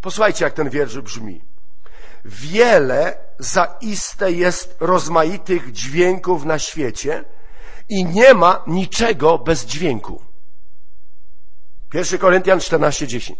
[0.00, 1.44] Posłuchajcie, jak ten wiersz brzmi.
[2.28, 7.24] Wiele zaiste jest rozmaitych dźwięków na świecie
[7.88, 10.22] i nie ma niczego bez dźwięku.
[11.94, 13.34] 1 Koryntian 14:10.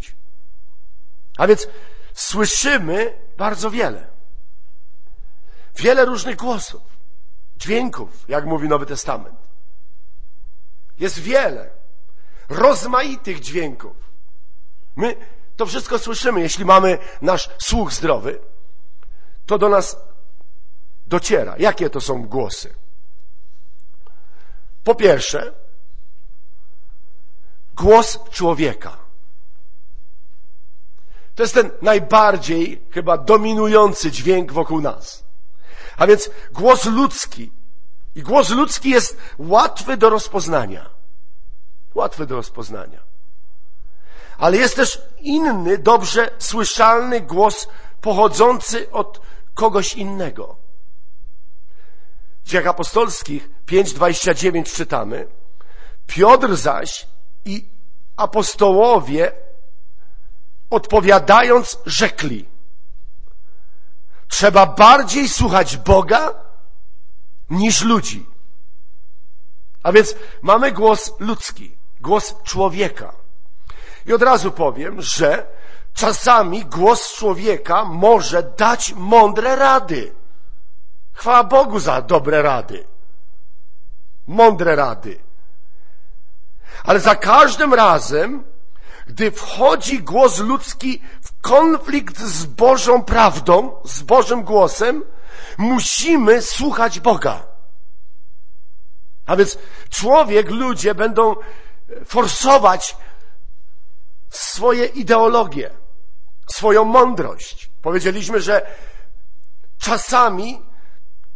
[1.39, 1.69] A więc
[2.15, 4.11] słyszymy bardzo wiele.
[5.77, 6.83] Wiele różnych głosów,
[7.57, 9.39] dźwięków, jak mówi Nowy Testament.
[10.99, 11.71] Jest wiele
[12.49, 13.97] rozmaitych dźwięków.
[14.97, 15.17] My
[15.57, 18.39] to wszystko słyszymy, jeśli mamy nasz słuch zdrowy,
[19.49, 19.97] to do nas
[21.07, 21.55] dociera.
[21.59, 22.75] Jakie to są głosy?
[24.85, 25.53] Po pierwsze,
[27.77, 28.97] głos człowieka.
[31.35, 35.25] To jest ten najbardziej chyba dominujący dźwięk wokół nas.
[35.97, 37.53] A więc głos ludzki.
[38.15, 40.91] I głos ludzki jest łatwy do rozpoznania.
[41.95, 43.03] Łatwy do rozpoznania.
[44.39, 47.69] Ale jest też inny, dobrze słyszalny głos
[48.01, 49.21] pochodzący od
[49.59, 50.57] kogoś innego.
[52.45, 55.27] W dziejach apostolskich 5:29 czytamy:
[56.07, 57.07] Piotr zaś
[57.45, 57.69] i
[58.17, 59.33] apostołowie
[60.71, 62.49] odpowiadając rzekli:
[64.29, 66.35] Trzeba bardziej słuchać Boga
[67.51, 68.27] niż ludzi.
[69.83, 73.13] A więc mamy głos ludzki, głos człowieka.
[74.07, 75.58] I od razu powiem, że
[75.99, 80.15] czasami głos człowieka może dać mądre rady.
[81.13, 82.85] Chwała Bogu za dobre rady.
[84.27, 85.19] Mądre rady.
[86.85, 88.45] Ale za każdym razem,
[89.07, 95.05] gdy wchodzi głos ludzki w konflikt z Bożą prawdą, z Bożym głosem,
[95.59, 97.47] musimy słuchać Boga.
[99.27, 99.59] A więc
[99.91, 101.37] człowiek, ludzie będą
[102.05, 102.97] forsować
[104.31, 105.71] swoje ideologie,
[106.53, 107.71] swoją mądrość.
[107.83, 108.67] Powiedzieliśmy, że
[109.79, 110.63] czasami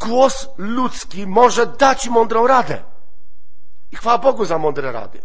[0.00, 2.82] głos ludzki może dać mądrą radę.
[3.92, 5.22] I chwała Bogu za mądre rady.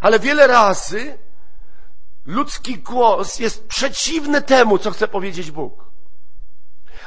[0.00, 1.18] Ale wiele razy
[2.26, 5.86] ludzki głos jest przeciwny temu, co chce powiedzieć Bóg.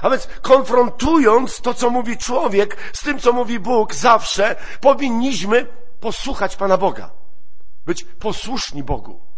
[0.02, 5.66] A więc konfrontując to, co mówi człowiek z tym, co mówi Bóg, zawsze powinniśmy
[6.00, 7.10] posłuchać Pana Boga.
[7.86, 9.29] Być posłuszni Bogu.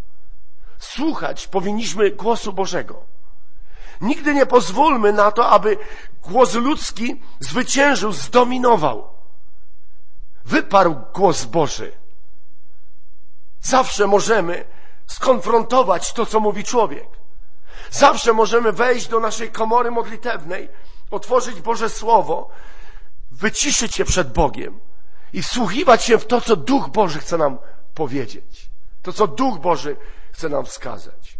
[0.82, 3.04] Słuchać powinniśmy głosu Bożego.
[4.00, 5.76] Nigdy nie pozwólmy na to, aby
[6.22, 9.08] głos ludzki zwyciężył, zdominował.
[10.44, 11.92] Wyparł głos Boży.
[13.60, 14.64] Zawsze możemy
[15.06, 17.08] skonfrontować to, co mówi człowiek.
[17.90, 20.68] Zawsze możemy wejść do naszej komory modlitewnej,
[21.10, 22.50] otworzyć Boże Słowo,
[23.30, 24.80] wyciszyć się przed Bogiem
[25.32, 27.58] i wsłuchiwać się w to, co Duch Boży chce nam
[27.94, 28.70] powiedzieć.
[29.02, 29.96] To, co Duch Boży
[30.32, 31.38] chce nam wskazać.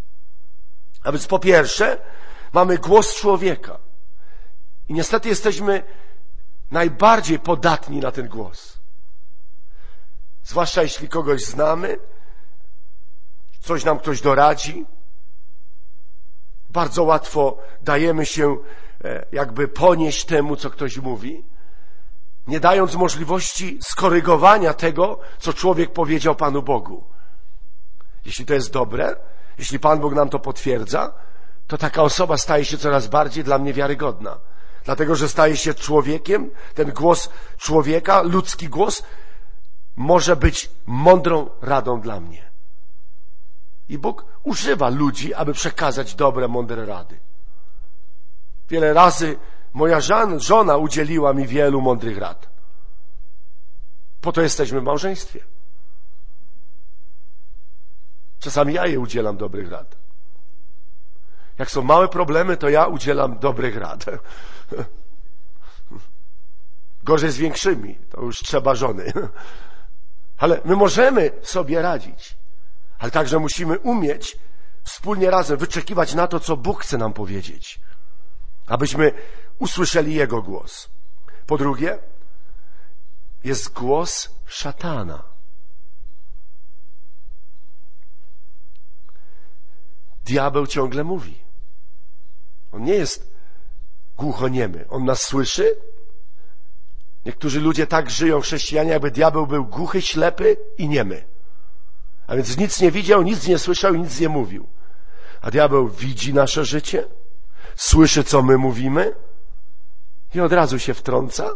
[1.05, 1.99] A więc po pierwsze,
[2.53, 3.79] mamy głos człowieka.
[4.89, 5.83] I niestety jesteśmy
[6.71, 8.79] najbardziej podatni na ten głos.
[10.45, 11.99] Zwłaszcza jeśli kogoś znamy,
[13.61, 14.87] coś nam ktoś doradzi.
[16.71, 18.57] Bardzo łatwo dajemy się
[19.05, 21.45] e, jakby ponieść temu, co ktoś mówi,
[22.47, 27.12] nie dając możliwości skorygowania tego, co człowiek powiedział Panu Bogu.
[28.25, 29.17] Jeśli to jest dobre,
[29.59, 31.13] jeśli Pan Bóg nam to potwierdza,
[31.67, 34.39] to taka osoba staje się coraz bardziej dla mnie wiarygodna.
[34.85, 39.03] Dlatego, że staje się człowiekiem, ten głos człowieka, ludzki głos,
[39.97, 42.51] może być mądrą radą dla mnie.
[43.89, 47.19] I Bóg używa ludzi, aby przekazać dobre, mądre rady.
[48.69, 49.39] Wiele razy
[49.73, 50.01] moja
[50.37, 52.49] żona udzieliła mi wielu mądrych rad.
[54.21, 55.41] Po to jesteśmy w małżeństwie.
[58.43, 59.97] Czasami ja jej udzielam dobrych rad.
[61.59, 64.05] Jak są małe problemy, to ja udzielam dobrych rad.
[67.05, 69.13] Gorzej z większymi, to już trzeba żony.
[70.43, 72.37] Ale my możemy sobie radzić,
[72.99, 74.37] ale także musimy umieć
[74.85, 77.81] wspólnie razem wyczekiwać na to, co Bóg chce nam powiedzieć,
[78.67, 79.13] abyśmy
[79.59, 80.89] usłyszeli Jego głos.
[81.47, 81.99] Po drugie,
[83.45, 85.32] jest głos szatana.
[90.25, 91.39] Diabeł ciągle mówi.
[92.73, 93.33] On nie jest
[94.17, 94.85] głuchoniemy.
[94.89, 95.77] On nas słyszy,
[97.27, 101.25] Niektórzy ludzie tak żyją, chrześcijanie, jakby diabeł był głuchy, ślepy i niemy.
[102.27, 104.69] A więc nic nie widział, nic nie słyszał i nic nie mówił.
[105.41, 107.05] A diabeł widzi nasze życie,
[107.77, 109.15] słyszy, co my mówimy
[110.35, 111.51] i od razu się wtrąca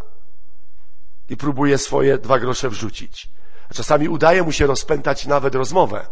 [1.29, 3.31] i próbuje swoje dwa grosze wrzucić.
[3.71, 6.07] A czasami udaje mu się rozpętać nawet rozmowę,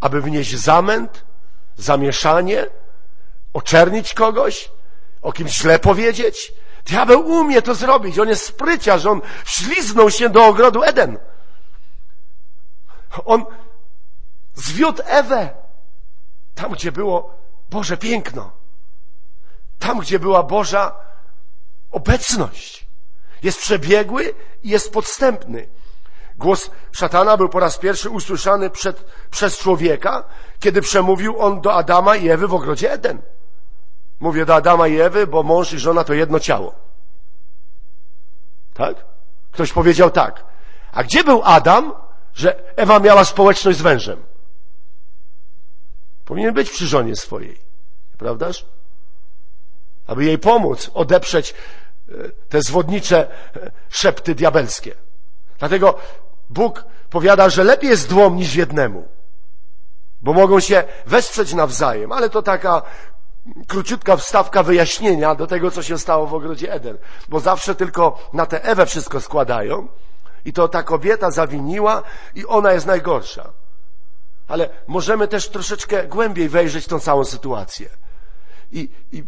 [0.00, 1.24] aby wnieść zamęt,
[1.76, 2.66] zamieszanie,
[3.52, 4.70] oczernić kogoś,
[5.22, 6.52] o kimś źle powiedzieć.
[6.86, 8.18] Diabeł umie to zrobić.
[8.18, 9.06] On jest spryciarz.
[9.06, 11.18] On śliznął się do ogrodu Eden.
[13.24, 13.44] On
[14.54, 15.54] zwiódł Ewę
[16.58, 17.34] tam, gdzie było
[17.70, 18.50] Boże piękno.
[19.78, 20.94] Tam, gdzie była Boża
[21.90, 22.86] obecność.
[23.42, 25.68] Jest przebiegły i jest podstępny.
[26.38, 30.24] Głos szatana był po raz pierwszy usłyszany przed, przez człowieka,
[30.60, 33.22] kiedy przemówił on do Adama i Ewy w ogrodzie Eden.
[34.20, 36.74] Mówię do Adama i Ewy, bo mąż i żona to jedno ciało.
[38.74, 38.96] Tak?
[39.52, 40.44] Ktoś powiedział tak.
[40.92, 41.92] A gdzie był Adam,
[42.34, 44.22] że Ewa miała społeczność z wężem?
[46.24, 47.58] Powinien być przy żonie swojej.
[48.18, 48.66] Prawdaż?
[50.06, 51.54] Aby jej pomóc odeprzeć
[52.08, 52.12] e,
[52.48, 54.94] te zwodnicze e, szepty diabelskie.
[55.58, 55.98] Dlatego
[56.50, 59.08] Bóg powiada, że lepiej jest dwom niż jednemu.
[60.22, 62.82] Bo mogą się wesprzeć nawzajem, ale to taka
[63.68, 66.98] króciutka wstawka wyjaśnienia do tego, co się stało w ogrodzie Eden.
[67.28, 69.88] Bo zawsze tylko na tę Ewę wszystko składają
[70.44, 72.02] i to ta kobieta zawiniła
[72.34, 73.52] i ona jest najgorsza.
[74.48, 77.88] Ale możemy też troszeczkę głębiej wejrzeć tą całą sytuację
[78.72, 79.24] i, i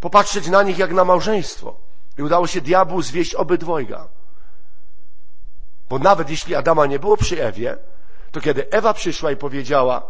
[0.00, 1.76] popatrzeć na nich jak na małżeństwo.
[2.18, 4.08] I udało się diabłu zwieść obydwojga.
[5.88, 7.76] Bo nawet jeśli Adama nie było przy Ewie,
[8.32, 10.02] to kiedy Ewa przyszła i powiedziała,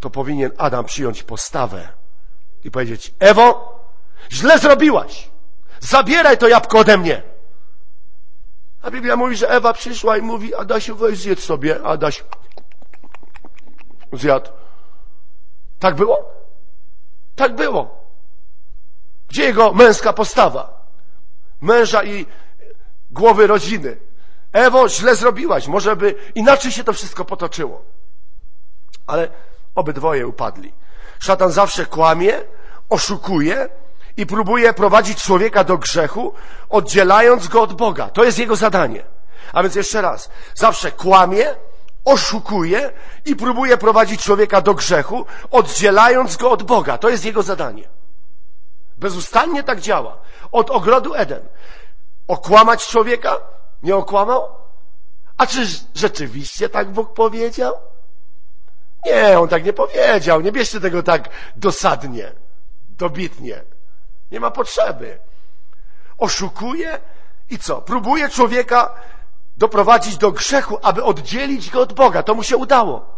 [0.00, 1.88] to powinien Adam przyjąć postawę
[2.64, 3.80] i powiedzieć: Ewo,
[4.32, 5.30] źle zrobiłaś.
[5.80, 7.22] Zabieraj to jabłko ode mnie.
[8.82, 11.84] A Biblia mówi, że Ewa przyszła i mówi: Adasiu, weź zjedz sobie.
[11.84, 12.24] Adaś
[14.12, 14.50] zjadł.
[15.78, 16.32] Tak było?
[17.36, 18.04] Tak było.
[19.28, 20.86] Gdzie jego męska postawa?
[21.60, 22.26] Męża i
[23.14, 23.96] głowy rodziny.
[24.52, 25.66] Ewo, źle zrobiłaś.
[25.68, 27.82] Może by inaczej się to wszystko potoczyło.
[29.06, 29.28] Ale
[29.74, 30.72] Obydwoje upadli.
[31.18, 32.40] Szatan zawsze kłamie,
[32.90, 33.68] oszukuje
[34.16, 36.34] i próbuje prowadzić człowieka do grzechu,
[36.68, 38.08] oddzielając go od Boga.
[38.08, 39.04] To jest jego zadanie.
[39.52, 41.46] A więc jeszcze raz, zawsze kłamie,
[42.04, 42.92] oszukuje
[43.24, 46.98] i próbuje prowadzić człowieka do grzechu, oddzielając go od Boga.
[46.98, 47.88] To jest jego zadanie.
[48.98, 50.16] Bezustannie tak działa.
[50.52, 51.48] Od ogrodu Eden.
[52.28, 53.36] Okłamać człowieka?
[53.82, 54.48] Nie okłamał?
[55.36, 57.74] A czy rzeczywiście tak Bóg powiedział?
[59.06, 60.40] Nie, on tak nie powiedział.
[60.40, 62.32] Nie bierzcie tego tak dosadnie,
[62.88, 63.62] dobitnie.
[64.30, 65.18] Nie ma potrzeby.
[66.18, 67.00] Oszukuje
[67.50, 67.82] i co?
[67.82, 68.94] Próbuje człowieka
[69.56, 72.22] doprowadzić do grzechu, aby oddzielić go od Boga.
[72.22, 73.14] To mu się udało.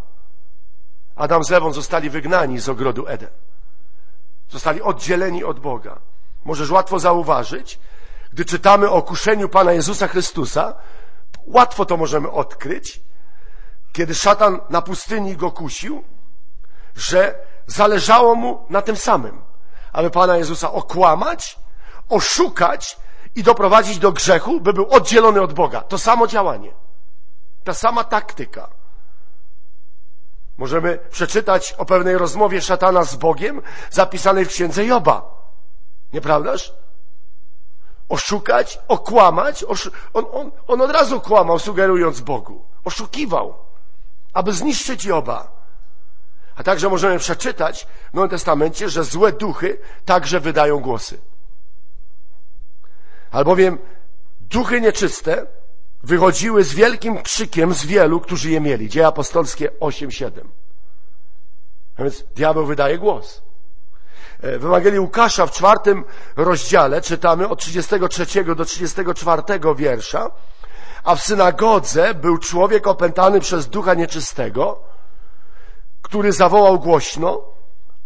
[1.16, 3.30] Adam z Ewą zostali wygnani z ogrodu Eden.
[4.50, 5.98] Zostali oddzieleni od Boga.
[6.44, 7.78] Możesz łatwo zauważyć,
[8.36, 10.74] gdy czytamy o kuszeniu Pana Jezusa Chrystusa,
[11.46, 13.00] łatwo to możemy odkryć,
[13.92, 16.04] kiedy szatan na pustyni go kusił,
[16.96, 17.34] że
[17.66, 19.42] zależało mu na tym samym,
[19.92, 21.58] aby Pana Jezusa okłamać,
[22.08, 22.98] oszukać
[23.34, 25.80] i doprowadzić do grzechu, by był oddzielony od Boga.
[25.80, 26.72] To samo działanie.
[27.64, 28.68] Ta sama taktyka.
[30.56, 35.22] Możemy przeczytać o pewnej rozmowie szatana z Bogiem zapisanej w księdze Joba.
[36.12, 36.85] Nieprawdaż?
[38.08, 39.64] Oszukać, okłamać.
[40.12, 42.64] On, on, on od razu kłamał, sugerując Bogu.
[42.84, 43.66] Oszukiwał
[44.36, 45.52] aby zniszczyć Joba.
[46.56, 51.18] A także możemy przeczytać w Nowym Testamencie, że złe duchy także wydają głosy.
[53.30, 53.78] Albowiem
[54.40, 55.46] duchy nieczyste
[56.02, 58.88] wychodziły z wielkim krzykiem z wielu, którzy je mieli.
[58.88, 60.30] Dzieje apostolskie 8-7.
[61.96, 63.42] A więc diabeł wydaje głos.
[64.46, 66.04] E, w Ewangelii Łukasza w czwartym
[66.36, 69.42] rozdziale czytamy od 33 do 34
[69.76, 70.30] wiersza,
[71.04, 74.80] a w synagodze był człowiek opętany przez ducha nieczystego,
[76.02, 77.42] który zawołał głośno,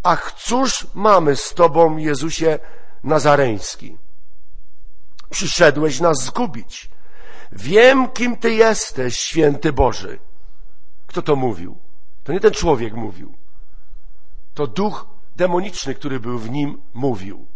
[0.03, 2.59] ach, cóż mamy z Tobą, Jezusie
[3.03, 3.97] Nazareński?
[5.29, 6.89] Przyszedłeś nas zgubić.
[7.51, 10.19] Wiem, kim Ty jesteś, święty Boży.
[11.07, 11.77] Kto to mówił?
[12.23, 13.33] To nie ten człowiek mówił.
[14.53, 15.05] To duch
[15.41, 17.47] demoniczny, który był w nim, mówił.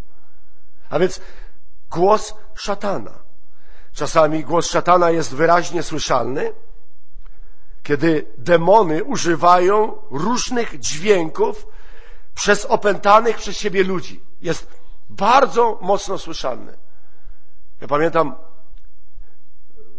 [0.89, 1.21] A więc
[1.91, 3.11] głos szatana.
[3.93, 6.53] Czasami głos szatana jest wyraźnie słyszalny,
[7.83, 11.67] kiedy demony używają różnych dźwięków
[12.36, 14.21] przez opętanych przez siebie ludzi.
[14.41, 14.67] Jest
[15.09, 16.77] bardzo mocno słyszalny.
[17.81, 18.36] Ja pamiętam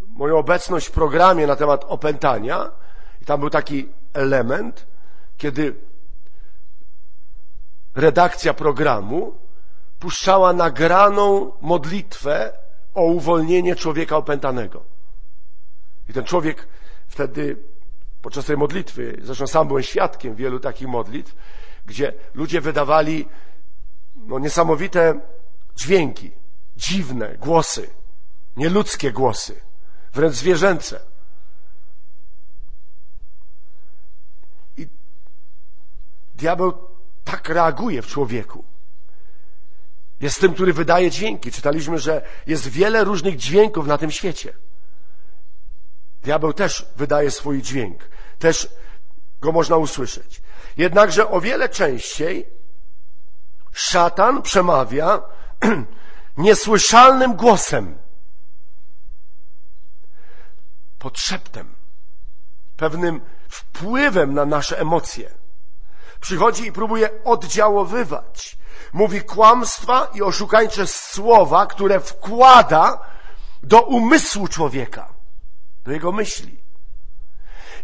[0.09, 2.70] moją obecność w programie na temat opętania
[3.22, 4.87] i tam był taki element,
[5.37, 5.86] kiedy
[7.97, 9.34] redakcja programu
[9.99, 12.53] puszczała nagraną modlitwę
[12.94, 14.84] o uwolnienie człowieka opętanego.
[16.09, 16.68] I ten człowiek
[17.09, 17.57] wtedy
[18.22, 21.36] podczas tej modlitwy, zresztą sam byłem świadkiem wielu takich modlitw,
[21.86, 23.28] gdzie ludzie wydawali
[24.16, 25.20] no, niesamowite
[25.76, 26.30] dźwięki,
[26.76, 27.90] dziwne głosy,
[28.57, 29.61] nieludzkie głosy,
[30.12, 31.01] wręcz zwierzęce.
[34.76, 34.88] I
[36.34, 36.95] diabeł
[37.27, 38.64] tak reaguje w człowieku.
[40.20, 41.53] Jest tym, który wydaje dźwięki.
[41.53, 44.53] Czytaliśmy, że jest wiele różnych dźwięków na tym świecie.
[46.22, 48.09] Diabeł też wydaje swój dźwięk.
[48.39, 48.68] Też
[49.41, 50.43] go można usłyszeć.
[50.77, 52.47] Jednakże o wiele częściej
[53.72, 55.22] szatan przemawia
[56.37, 57.99] niesłyszalnym głosem,
[60.99, 61.74] podszeptem,
[62.77, 65.45] pewnym wpływem na nasze emocje.
[66.21, 68.59] Przychodzi i próbuje oddziaływać.
[68.93, 72.99] Mówi kłamstwa i oszukańcze słowa, które wkłada
[73.62, 75.09] do umysłu człowieka,
[75.85, 76.59] do jego myśli.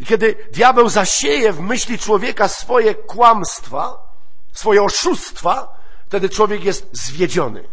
[0.01, 4.13] I kiedy diabeł zasieje w myśli człowieka swoje kłamstwa,
[4.53, 5.75] swoje oszustwa,
[6.07, 7.69] wtedy człowiek jest zwiedziony.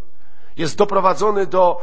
[0.57, 1.81] Jest doprowadzony do,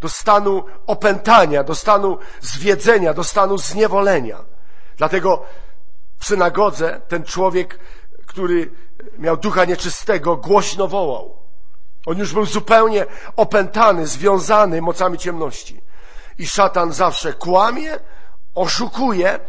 [0.00, 4.44] do stanu opętania, do stanu zwiedzenia, do stanu zniewolenia.
[4.96, 5.42] Dlatego
[6.18, 7.78] w synagodze ten człowiek,
[8.34, 8.70] który
[9.18, 11.36] miał ducha nieczystego, głośno wołał.
[12.06, 13.06] On już był zupełnie
[13.36, 15.80] opętany, związany mocami ciemności.
[16.38, 17.98] I szatan zawsze kłamie,
[18.54, 19.40] oszukuje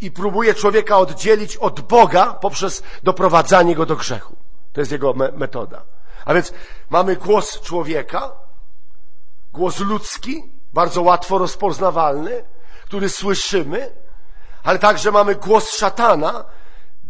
[0.00, 4.36] i próbuje człowieka oddzielić od Boga poprzez doprowadzanie go do grzechu.
[4.72, 5.82] To jest jego me metoda.
[6.24, 6.52] A więc
[6.90, 8.32] mamy głos człowieka,
[9.52, 12.44] głos ludzki, bardzo łatwo rozpoznawalny,
[12.84, 13.90] który słyszymy,
[14.62, 16.44] ale także mamy głos szatana.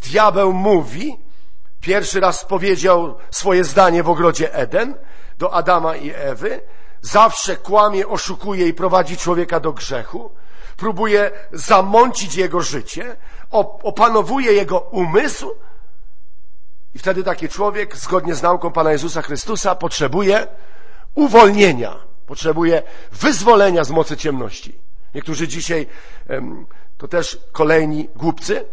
[0.03, 1.19] Diabeł mówi,
[1.81, 4.95] pierwszy raz powiedział swoje zdanie w ogrodzie Eden
[5.39, 6.61] do Adama i Ewy,
[7.01, 10.31] zawsze kłamie, oszukuje i prowadzi człowieka do grzechu,
[10.77, 13.17] próbuje zamącić jego życie,
[13.83, 15.55] opanowuje jego umysł,
[16.95, 20.47] i wtedy taki człowiek, zgodnie z nauką Pana Jezusa Chrystusa, potrzebuje
[21.15, 21.97] uwolnienia,
[22.27, 22.83] potrzebuje
[23.13, 24.79] wyzwolenia z mocy ciemności.
[25.15, 25.87] Niektórzy dzisiaj
[26.99, 28.65] to też kolejni głupcy,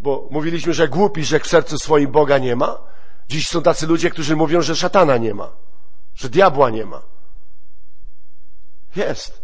[0.00, 2.78] bo mówiliśmy, że głupi, że w sercu swoim Boga nie ma.
[3.28, 5.52] Dziś są tacy ludzie, którzy mówią, że szatana nie ma,
[6.14, 7.02] że diabła nie ma.
[8.96, 9.42] Jest.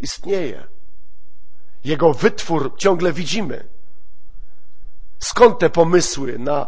[0.00, 0.66] Istnieje.
[1.84, 3.68] Jego wytwór ciągle widzimy.
[5.18, 6.66] Skąd te pomysły na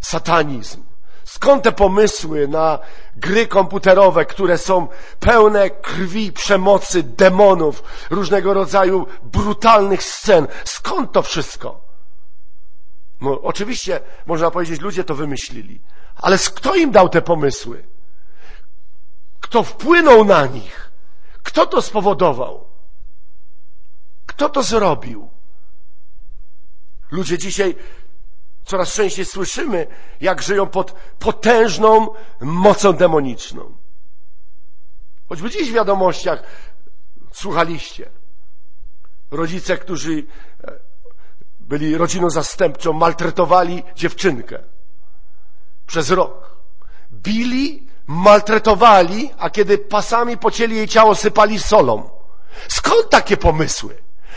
[0.00, 0.89] satanizm?
[1.24, 2.78] Skąd te pomysły na
[3.16, 4.88] gry komputerowe, które są
[5.20, 10.46] pełne krwi, przemocy, demonów, różnego rodzaju brutalnych scen?
[10.64, 11.80] Skąd to wszystko?
[13.20, 15.80] No, oczywiście można powiedzieć, ludzie to wymyślili,
[16.16, 17.84] ale kto im dał te pomysły?
[19.40, 20.90] Kto wpłynął na nich?
[21.42, 22.64] Kto to spowodował?
[24.26, 25.30] Kto to zrobił?
[27.10, 27.74] Ludzie dzisiaj
[28.64, 29.86] coraz częściej słyszymy,
[30.20, 32.08] jak żyją pod potężną
[32.40, 33.76] mocą demoniczną.
[35.28, 36.42] Choćby dziś w wiadomościach
[37.32, 38.10] słuchaliście.
[39.30, 40.12] Rodzice, którzy
[40.64, 40.72] e,
[41.60, 44.58] byli rodziną zastępczą, maltretowali dziewczynkę
[45.86, 46.50] przez rok.
[47.12, 52.10] Bili, maltretowali, a kiedy pasami pocięli jej ciało, sypali solą.
[52.68, 53.96] Skąd takie pomysły?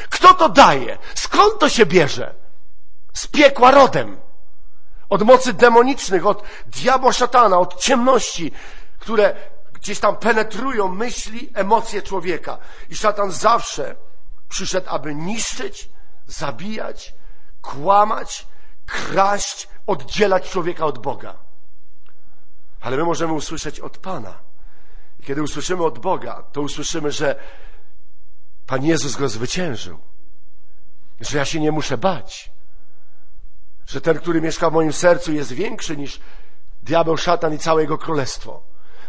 [0.10, 0.98] Kto to daje?
[1.16, 2.36] Skąd to się bierze?
[3.14, 4.20] Z piekła rodem.
[5.10, 8.52] Od mocy demonicznych, od diabła szatana, od ciemności,
[9.00, 9.36] które
[9.74, 12.58] gdzieś tam penetrują myśli, emocje człowieka.
[12.90, 13.96] I szatan zawsze
[14.50, 15.90] przyszedł, aby niszczyć,
[16.28, 17.14] zabijać,
[17.62, 18.48] kłamać,
[18.86, 21.36] kraść, oddzielać człowieka od Boga.
[22.82, 24.40] Ale my możemy usłyszeć od Pana.
[25.20, 27.36] I kiedy usłyszymy od Boga, to usłyszymy, że
[28.68, 30.00] Pan Jezus go zwyciężył.
[31.20, 32.53] Że ja się nie muszę bać
[33.88, 36.20] że ten, który mieszka w moim sercu jest większy niż
[36.84, 38.62] diabeł, szatan i całe jego królestwo.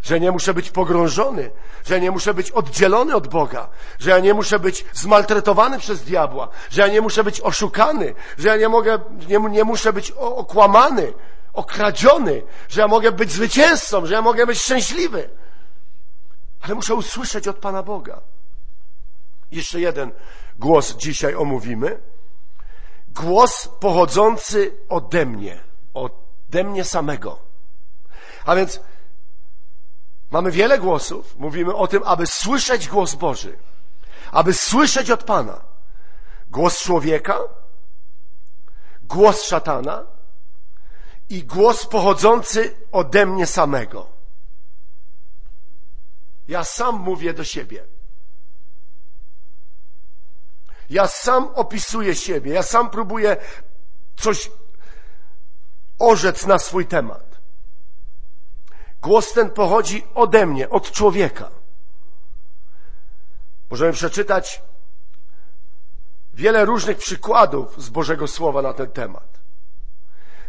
[0.03, 1.51] Że nie muszę być pogrążony,
[1.85, 3.67] że nie muszę być oddzielony od Boga,
[3.99, 8.47] że ja nie muszę być zmaltretowany przez diabła, że ja nie muszę być oszukany, że
[8.47, 11.13] ja nie, mogę, nie, nie muszę być okłamany,
[11.53, 15.29] okradziony, że ja mogę być zwycięzcą, że ja mogę być szczęśliwy.
[16.61, 18.21] Ale muszę usłyszeć od Pana Boga.
[19.51, 20.11] Jeszcze jeden
[20.59, 21.99] głos dzisiaj omówimy
[23.15, 25.63] głos pochodzący ode mnie,
[25.93, 27.39] ode mnie samego.
[28.45, 28.79] A więc
[30.31, 31.37] Mamy wiele głosów.
[31.37, 33.57] Mówimy o tym, aby słyszeć głos Boży.
[34.31, 35.61] Aby słyszeć od Pana.
[36.49, 37.39] Głos człowieka,
[39.01, 40.03] głos szatana
[41.29, 44.07] i głos pochodzący ode mnie samego.
[46.47, 47.85] Ja sam mówię do siebie.
[50.89, 53.37] Ja sam opisuję siebie, ja sam próbuję
[54.15, 54.51] coś
[55.99, 57.39] orzec na swój temat.
[59.01, 61.51] Głos ten pochodzi ode mnie, od człowieka.
[63.69, 64.61] Możemy przeczytać
[66.33, 69.39] wiele różnych przykładów z Bożego Słowa na ten temat.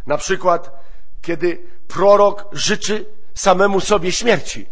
[0.05, 0.71] Na przykład,
[1.21, 4.69] kiedy prorok życzy samemu sobie śmierci.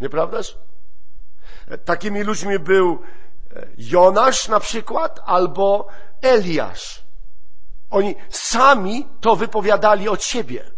[0.00, 0.58] Nieprawdaż?
[1.84, 3.02] Takimi ludźmi był
[3.78, 5.88] Jonasz na przykład albo
[6.22, 7.02] Eliasz.
[7.90, 10.70] Oni sami to wypowiadali od siebie.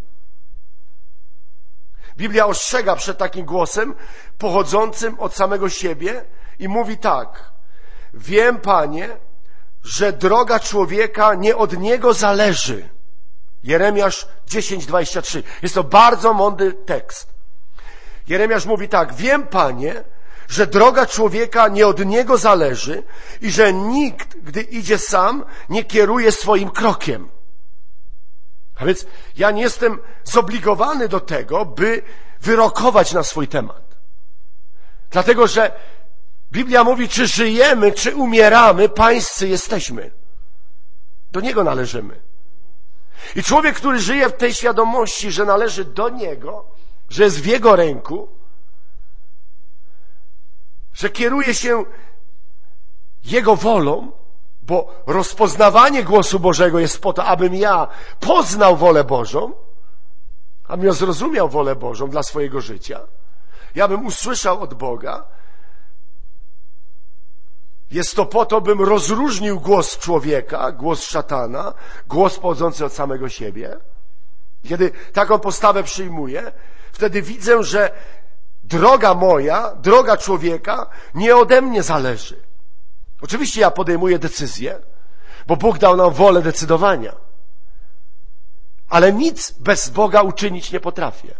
[2.16, 3.94] Biblia ostrzega przed takim głosem
[4.38, 6.24] pochodzącym od samego siebie
[6.58, 7.50] i mówi tak:
[8.14, 9.16] Wiem, panie,
[9.84, 12.88] że droga człowieka nie od niego zależy.
[13.62, 15.42] Jeremiasz 10:23.
[15.62, 17.34] Jest to bardzo mądry tekst.
[18.28, 20.04] Jeremiasz mówi tak: Wiem, panie,
[20.48, 23.02] że droga człowieka nie od niego zależy
[23.40, 27.28] i że nikt, gdy idzie sam, nie kieruje swoim krokiem.
[28.76, 32.02] A więc ja nie jestem zobligowany do tego, by
[32.40, 33.82] wyrokować na swój temat.
[35.10, 35.72] Dlatego, że
[36.52, 40.10] Biblia mówi, czy żyjemy, czy umieramy, pańscy jesteśmy.
[41.32, 42.20] Do Niego należymy.
[43.36, 46.64] I człowiek, który żyje w tej świadomości, że należy do Niego,
[47.08, 48.37] że jest w Jego ręku,
[50.98, 51.84] że kieruje się
[53.24, 54.12] Jego wolą,
[54.62, 57.88] bo rozpoznawanie głosu Bożego jest po to, abym ja
[58.20, 59.52] poznał wolę Bożą,
[60.64, 63.00] abym ja zrozumiał wolę Bożą dla swojego życia,
[63.74, 65.24] ja bym usłyszał od Boga.
[67.90, 71.74] Jest to po to, bym rozróżnił głos człowieka, głos szatana,
[72.08, 73.76] głos pochodzący od samego siebie.
[74.68, 76.52] Kiedy taką postawę przyjmuję,
[76.92, 77.90] wtedy widzę, że
[78.68, 82.42] droga moja, droga człowieka nie ode mnie zależy.
[83.20, 84.78] Oczywiście ja podejmuję decyzję,
[85.46, 87.12] bo Bóg dał nam wolę decydowania.
[88.88, 91.34] Ale nic bez Boga uczynić nie potrafię.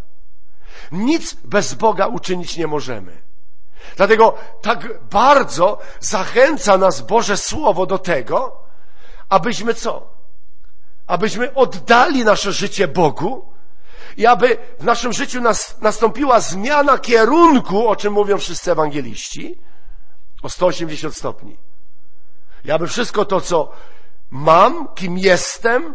[0.91, 3.21] Nic bez Boga uczynić nie możemy.
[3.97, 8.63] Dlatego tak bardzo zachęca nas Boże Słowo do tego,
[9.29, 10.13] abyśmy co?
[11.07, 13.53] Abyśmy oddali nasze życie Bogu
[14.19, 19.59] i aby w naszym życiu nas, nastąpiła zmiana kierunku, o czym mówią wszyscy ewangeliści,
[20.43, 21.57] o 180 stopni.
[22.65, 23.71] I aby wszystko to, co
[24.29, 25.93] mam, kim jestem,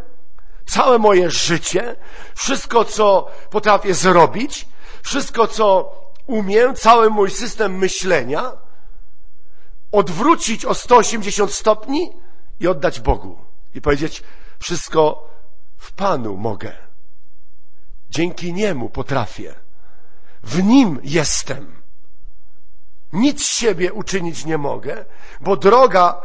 [0.66, 1.96] całe moje życie,
[2.34, 4.68] wszystko, co potrafię zrobić,
[5.02, 5.92] wszystko, co
[6.26, 8.52] umiem, cały mój system myślenia,
[9.92, 12.12] odwrócić o 180 stopni
[12.60, 13.38] i oddać Bogu.
[13.74, 14.22] I powiedzieć,
[14.58, 15.28] wszystko
[15.76, 16.83] w Panu mogę.
[18.14, 19.54] Dzięki Niemu potrafię.
[20.42, 21.82] W Nim jestem.
[23.12, 25.04] Nic siebie uczynić nie mogę,
[25.40, 26.22] bo droga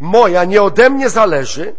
[0.00, 1.76] moja nie ode mnie zależy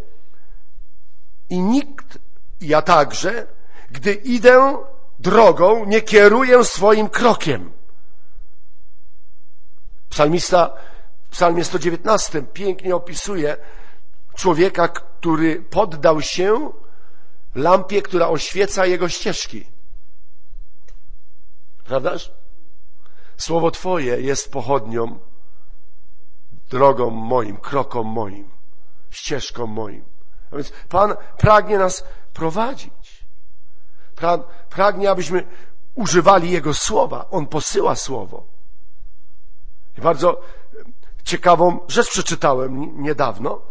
[1.49, 2.17] i nikt,
[2.61, 3.47] ja także,
[3.91, 4.77] gdy idę
[5.19, 7.71] drogą, nie kieruję swoim krokiem.
[10.09, 10.73] Psalmista
[11.29, 13.57] w psalmie 119 pięknie opisuje
[14.35, 16.71] człowieka, który poddał się
[17.59, 19.65] lampie, która oświeca jego ścieżki.
[21.83, 22.31] Prawdaż?
[23.37, 25.19] Słowo Twoje jest pochodnią,
[26.69, 28.49] drogą moim, krokom moim,
[29.09, 30.05] ścieżką moim.
[30.51, 32.03] A więc Pan pragnie nas
[32.33, 33.25] prowadzić.
[34.69, 35.47] Pragnie, abyśmy
[35.95, 37.25] używali Jego słowa.
[37.31, 38.43] On posyła słowo.
[39.97, 40.41] I bardzo
[41.23, 43.61] ciekawą rzecz przeczytałem niedawno,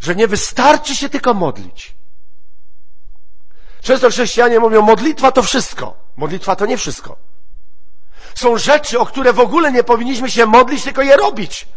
[0.00, 1.97] że nie wystarczy się tylko modlić.
[3.82, 5.94] Często chrześcijanie mówią, modlitwa to wszystko.
[6.16, 7.16] Modlitwa to nie wszystko.
[8.34, 11.68] Są rzeczy, o które w ogóle nie powinniśmy się modlić, tylko je robić.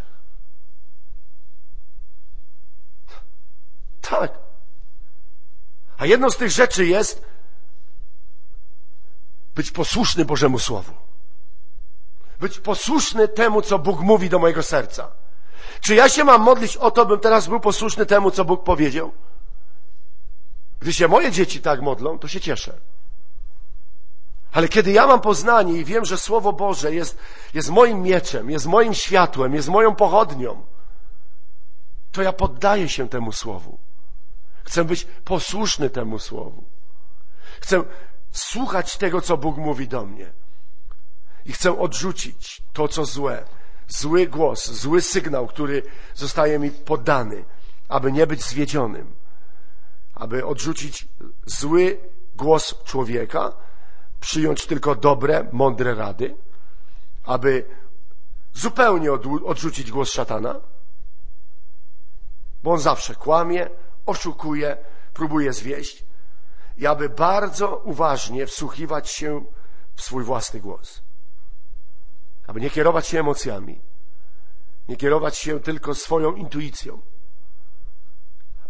[4.01, 4.31] Tak.
[5.97, 7.25] A jedną z tych rzeczy jest
[9.55, 10.93] być posłuszny Bożemu Słowu.
[12.39, 15.11] Być posłuszny temu, co Bóg mówi do mojego serca.
[15.81, 19.11] Czy ja się mam modlić o to, bym teraz był posłuszny temu, co Bóg powiedział?
[20.82, 22.77] Gdy się moje dzieci tak modlą, to się cieszę.
[24.51, 27.17] Ale kiedy ja mam poznanie i wiem, że Słowo Boże jest,
[27.53, 30.65] jest moim mieczem, jest moim światłem, jest moją pochodnią,
[32.11, 33.77] to ja poddaję się temu Słowu.
[34.63, 36.63] Chcę być posłuszny temu Słowu.
[37.61, 37.84] Chcę
[38.32, 40.32] słuchać tego, co Bóg mówi do mnie.
[41.45, 43.43] I chcę odrzucić to, co złe.
[43.88, 45.84] Zły głos, zły sygnał, który
[46.15, 47.45] zostaje mi podany,
[47.89, 49.20] aby nie być zwiedzionym.
[50.22, 51.07] Aby odrzucić
[51.45, 51.97] zły
[52.36, 53.53] głos człowieka,
[54.19, 56.36] przyjąć tylko dobre, mądre rady,
[57.24, 57.65] aby
[58.53, 59.11] zupełnie
[59.45, 60.59] odrzucić głos szatana,
[62.63, 63.69] bo on zawsze kłamie,
[64.05, 64.78] oszukuje,
[65.13, 66.05] próbuje zwieść
[66.78, 69.45] i aby bardzo uważnie wsłuchiwać się
[69.95, 71.01] w swój własny głos.
[72.47, 73.82] Aby nie kierować się emocjami,
[74.89, 77.01] nie kierować się tylko swoją intuicją,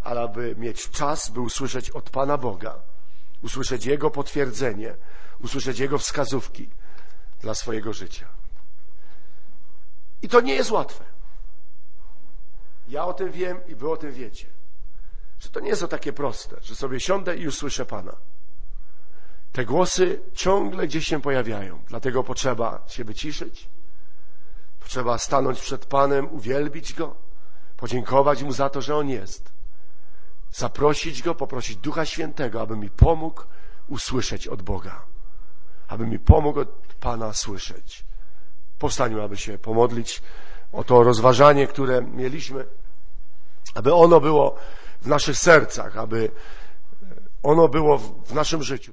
[0.04, 2.80] ale aby mieć czas, by usłyszeć od Pana Boga,
[3.42, 4.96] usłyszeć Jego potwierdzenie,
[5.40, 6.70] usłyszeć Jego wskazówki
[7.42, 8.28] dla swojego życia.
[10.22, 11.04] I to nie jest łatwe.
[12.88, 14.48] Ja o tym wiem i wy o tym wiecie.
[15.40, 18.16] Że to nie jest to takie proste, że sobie siądę i już słyszę Pana.
[19.52, 23.70] Te głosy ciągle gdzieś się pojawiają, dlatego potrzeba się wyciszyć,
[24.80, 27.16] potrzeba stanąć przed Panem, uwielbić Go,
[27.78, 29.51] podziękować Mu za to, że On jest.
[30.52, 33.44] Zaprosić Go, poprosić Ducha Świętego, aby mi pomógł
[33.88, 35.06] usłyszeć od Boga.
[35.88, 38.06] Aby mi pomógł od Pana słyszeć.
[38.80, 40.22] Powstańmy, aby się pomodlić
[40.72, 42.66] o to rozważanie, które mieliśmy,
[43.76, 44.56] aby ono było
[45.02, 46.32] w naszych sercach, aby
[47.44, 48.90] ono było w naszym życiu.